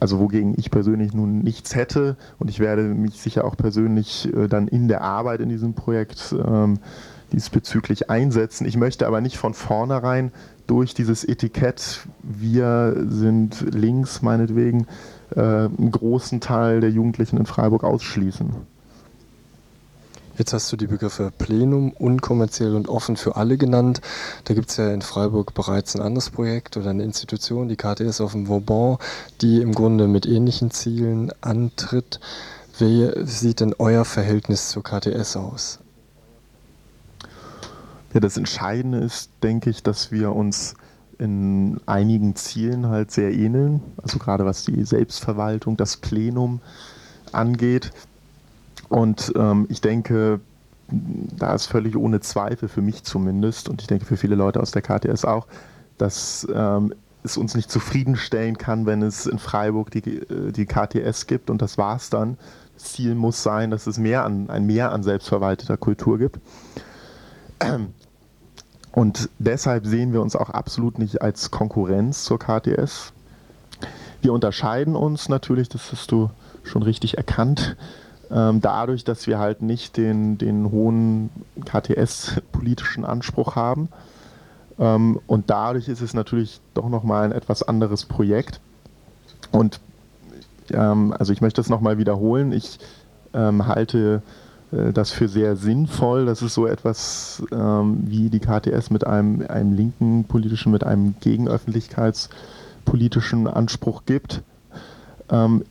Also 0.00 0.18
wogegen 0.18 0.54
ich 0.56 0.70
persönlich 0.70 1.12
nun 1.12 1.40
nichts 1.40 1.74
hätte 1.74 2.16
und 2.38 2.48
ich 2.48 2.58
werde 2.58 2.82
mich 2.82 3.20
sicher 3.20 3.44
auch 3.44 3.56
persönlich 3.56 4.32
äh, 4.34 4.48
dann 4.48 4.66
in 4.66 4.88
der 4.88 5.02
Arbeit 5.02 5.40
in 5.40 5.50
diesem 5.50 5.74
Projekt 5.74 6.34
ähm, 6.34 6.78
diesbezüglich 7.32 8.08
einsetzen. 8.08 8.66
Ich 8.66 8.76
möchte 8.76 9.06
aber 9.06 9.20
nicht 9.20 9.36
von 9.36 9.52
vornherein 9.52 10.32
durch 10.70 10.94
dieses 10.94 11.24
Etikett, 11.24 12.06
wir 12.22 12.94
sind 13.08 13.74
links 13.74 14.22
meinetwegen, 14.22 14.86
äh, 15.34 15.40
einen 15.40 15.90
großen 15.90 16.40
Teil 16.40 16.80
der 16.80 16.90
Jugendlichen 16.90 17.38
in 17.38 17.46
Freiburg 17.46 17.82
ausschließen. 17.82 18.54
Jetzt 20.38 20.52
hast 20.52 20.70
du 20.70 20.76
die 20.76 20.86
Begriffe 20.86 21.32
Plenum, 21.36 21.90
unkommerziell 21.90 22.76
und 22.76 22.88
offen 22.88 23.16
für 23.16 23.34
alle 23.34 23.58
genannt. 23.58 24.00
Da 24.44 24.54
gibt 24.54 24.70
es 24.70 24.76
ja 24.76 24.92
in 24.94 25.02
Freiburg 25.02 25.54
bereits 25.54 25.96
ein 25.96 26.02
anderes 26.02 26.30
Projekt 26.30 26.76
oder 26.76 26.90
eine 26.90 27.02
Institution, 27.02 27.68
die 27.68 27.76
KTS 27.76 28.20
auf 28.20 28.32
dem 28.32 28.48
Vauban, 28.48 28.98
die 29.40 29.60
im 29.62 29.74
Grunde 29.74 30.06
mit 30.06 30.24
ähnlichen 30.24 30.70
Zielen 30.70 31.32
antritt. 31.40 32.20
Wie 32.78 33.10
sieht 33.26 33.58
denn 33.58 33.74
euer 33.76 34.04
Verhältnis 34.04 34.68
zur 34.68 34.84
KTS 34.84 35.36
aus? 35.36 35.79
Ja, 38.12 38.20
das 38.20 38.36
Entscheidende 38.36 38.98
ist, 38.98 39.30
denke 39.42 39.70
ich, 39.70 39.82
dass 39.82 40.10
wir 40.10 40.34
uns 40.34 40.74
in 41.18 41.80
einigen 41.86 42.34
Zielen 42.34 42.86
halt 42.86 43.10
sehr 43.10 43.32
ähneln. 43.32 43.82
Also 44.02 44.18
gerade 44.18 44.44
was 44.44 44.64
die 44.64 44.84
Selbstverwaltung, 44.84 45.76
das 45.76 45.96
Plenum 45.96 46.60
angeht. 47.32 47.92
Und 48.88 49.32
ähm, 49.36 49.66
ich 49.68 49.80
denke, 49.80 50.40
da 50.90 51.54
ist 51.54 51.66
völlig 51.66 51.96
ohne 51.96 52.20
Zweifel 52.20 52.68
für 52.68 52.82
mich 52.82 53.04
zumindest 53.04 53.68
und 53.68 53.80
ich 53.80 53.86
denke 53.86 54.04
für 54.04 54.16
viele 54.16 54.34
Leute 54.34 54.60
aus 54.60 54.72
der 54.72 54.82
KTS 54.82 55.24
auch, 55.24 55.46
dass 55.98 56.48
ähm, 56.52 56.94
es 57.22 57.36
uns 57.36 57.54
nicht 57.54 57.70
zufriedenstellen 57.70 58.58
kann, 58.58 58.86
wenn 58.86 59.02
es 59.02 59.26
in 59.26 59.38
Freiburg 59.38 59.90
die, 59.90 59.98
äh, 59.98 60.52
die 60.52 60.66
KTS 60.66 61.26
gibt 61.26 61.50
und 61.50 61.62
das 61.62 61.78
war's 61.78 62.10
dann. 62.10 62.38
Das 62.74 62.92
Ziel 62.94 63.14
muss 63.14 63.42
sein, 63.42 63.70
dass 63.70 63.86
es 63.86 63.98
mehr 63.98 64.24
an, 64.24 64.48
ein 64.48 64.66
Mehr 64.66 64.90
an 64.90 65.02
selbstverwalteter 65.02 65.76
Kultur 65.76 66.18
gibt. 66.18 66.40
Und 68.92 69.28
deshalb 69.38 69.86
sehen 69.86 70.12
wir 70.12 70.20
uns 70.20 70.34
auch 70.34 70.50
absolut 70.50 70.98
nicht 70.98 71.22
als 71.22 71.50
Konkurrenz 71.50 72.24
zur 72.24 72.38
KTS. 72.38 73.12
Wir 74.20 74.32
unterscheiden 74.32 74.96
uns 74.96 75.28
natürlich, 75.28 75.68
das 75.68 75.92
hast 75.92 76.10
du 76.12 76.30
schon 76.64 76.82
richtig 76.82 77.16
erkannt, 77.16 77.76
ähm, 78.30 78.60
dadurch, 78.60 79.04
dass 79.04 79.26
wir 79.26 79.38
halt 79.38 79.62
nicht 79.62 79.96
den, 79.96 80.38
den 80.38 80.70
hohen 80.70 81.30
KTS-politischen 81.64 83.04
Anspruch 83.04 83.56
haben. 83.56 83.88
Ähm, 84.78 85.20
und 85.26 85.50
dadurch 85.50 85.88
ist 85.88 86.00
es 86.00 86.14
natürlich 86.14 86.60
doch 86.74 86.88
nochmal 86.88 87.24
ein 87.24 87.32
etwas 87.32 87.62
anderes 87.62 88.04
Projekt. 88.04 88.60
Und 89.52 89.80
ähm, 90.72 91.14
also 91.18 91.32
ich 91.32 91.40
möchte 91.40 91.60
das 91.60 91.68
nochmal 91.68 91.98
wiederholen. 91.98 92.52
Ich 92.52 92.78
halte 93.32 94.22
das 94.70 95.10
für 95.10 95.28
sehr 95.28 95.56
sinnvoll, 95.56 96.26
dass 96.26 96.42
es 96.42 96.54
so 96.54 96.66
etwas 96.66 97.42
ähm, 97.52 98.04
wie 98.06 98.30
die 98.30 98.38
KTS 98.38 98.90
mit 98.90 99.04
einem, 99.06 99.44
einem 99.48 99.74
linken 99.74 100.24
politischen, 100.24 100.70
mit 100.70 100.84
einem 100.84 101.16
gegenöffentlichkeitspolitischen 101.20 103.48
Anspruch 103.48 104.04
gibt. 104.06 104.42
Ähm, 105.30 105.64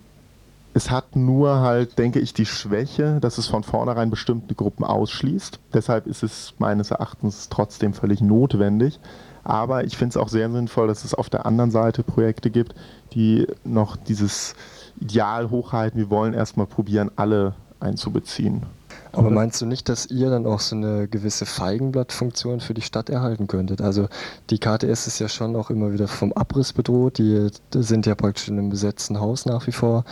es 0.73 0.91
hat 0.91 1.15
nur 1.15 1.59
halt, 1.59 1.97
denke 1.97 2.19
ich, 2.19 2.33
die 2.33 2.45
Schwäche, 2.45 3.19
dass 3.21 3.37
es 3.37 3.47
von 3.47 3.63
vornherein 3.63 4.09
bestimmte 4.09 4.53
Gruppen 4.53 4.85
ausschließt. 4.85 5.59
Deshalb 5.73 6.05
ist 6.05 6.23
es 6.23 6.53
meines 6.59 6.91
Erachtens 6.91 7.49
trotzdem 7.49 7.93
völlig 7.93 8.21
notwendig. 8.21 8.99
Aber 9.43 9.83
ich 9.83 9.97
finde 9.97 10.11
es 10.11 10.17
auch 10.17 10.29
sehr 10.29 10.51
sinnvoll, 10.51 10.87
dass 10.87 11.05
es 11.05 11.13
auf 11.13 11.29
der 11.29 11.45
anderen 11.45 11.71
Seite 11.71 12.03
Projekte 12.03 12.51
gibt, 12.51 12.75
die 13.13 13.47
noch 13.63 13.95
dieses 13.95 14.53
Ideal 14.99 15.49
hochhalten. 15.49 15.99
Wir 15.99 16.09
wollen 16.09 16.33
erstmal 16.33 16.67
probieren, 16.67 17.09
alle 17.15 17.55
einzubeziehen. 17.79 18.63
Aber 19.11 19.29
meinst 19.31 19.59
du 19.59 19.65
nicht, 19.65 19.89
dass 19.89 20.05
ihr 20.05 20.29
dann 20.29 20.45
auch 20.45 20.59
so 20.59 20.75
eine 20.75 21.07
gewisse 21.07 21.45
Feigenblattfunktion 21.45 22.59
für 22.59 22.73
die 22.73 22.81
Stadt 22.81 23.09
erhalten 23.09 23.47
könntet? 23.47 23.81
Also 23.81 24.07
die 24.49 24.59
KTS 24.59 25.07
ist 25.07 25.19
ja 25.19 25.27
schon 25.27 25.55
auch 25.55 25.69
immer 25.69 25.91
wieder 25.91 26.07
vom 26.07 26.31
Abriss 26.33 26.73
bedroht. 26.73 27.17
Die 27.17 27.49
sind 27.73 28.05
ja 28.05 28.15
praktisch 28.15 28.47
in 28.47 28.59
einem 28.59 28.69
besetzten 28.69 29.19
Haus 29.19 29.45
nach 29.45 29.65
wie 29.67 29.71
vor. 29.71 30.05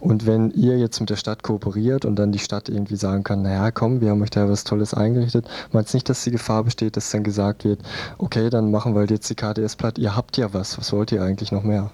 Und 0.00 0.26
wenn 0.26 0.50
ihr 0.50 0.78
jetzt 0.78 1.00
mit 1.00 1.10
der 1.10 1.16
Stadt 1.16 1.42
kooperiert 1.42 2.04
und 2.04 2.16
dann 2.16 2.32
die 2.32 2.38
Stadt 2.38 2.68
irgendwie 2.68 2.96
sagen 2.96 3.24
kann, 3.24 3.42
naja, 3.42 3.70
komm, 3.70 4.00
wir 4.00 4.10
haben 4.10 4.22
euch 4.22 4.30
da 4.30 4.48
was 4.48 4.64
Tolles 4.64 4.94
eingerichtet, 4.94 5.46
meinst 5.72 5.92
du 5.92 5.96
nicht, 5.96 6.08
dass 6.08 6.24
die 6.24 6.30
Gefahr 6.30 6.64
besteht, 6.64 6.96
dass 6.96 7.10
dann 7.10 7.24
gesagt 7.24 7.64
wird, 7.64 7.80
okay, 8.18 8.50
dann 8.50 8.70
machen 8.70 8.94
wir 8.94 9.00
halt 9.00 9.10
jetzt 9.10 9.28
die 9.28 9.34
KTS 9.34 9.76
platt, 9.76 9.98
ihr 9.98 10.16
habt 10.16 10.36
ja 10.36 10.54
was, 10.54 10.78
was 10.78 10.92
wollt 10.92 11.12
ihr 11.12 11.22
eigentlich 11.22 11.52
noch 11.52 11.64
mehr? 11.64 11.90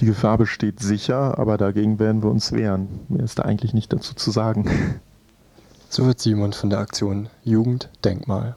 Die 0.00 0.06
Gefahr 0.06 0.38
besteht 0.38 0.80
sicher, 0.80 1.38
aber 1.38 1.58
dagegen 1.58 1.98
werden 1.98 2.22
wir 2.22 2.30
uns 2.30 2.52
wehren. 2.52 3.00
Mehr 3.08 3.24
ist 3.24 3.38
da 3.38 3.42
eigentlich 3.42 3.74
nicht 3.74 3.92
dazu 3.92 4.14
zu 4.14 4.30
sagen. 4.30 4.68
So 5.90 6.06
wird 6.06 6.20
Simon 6.20 6.52
von 6.52 6.70
der 6.70 6.78
Aktion 6.78 7.28
Jugenddenkmal. 7.42 8.56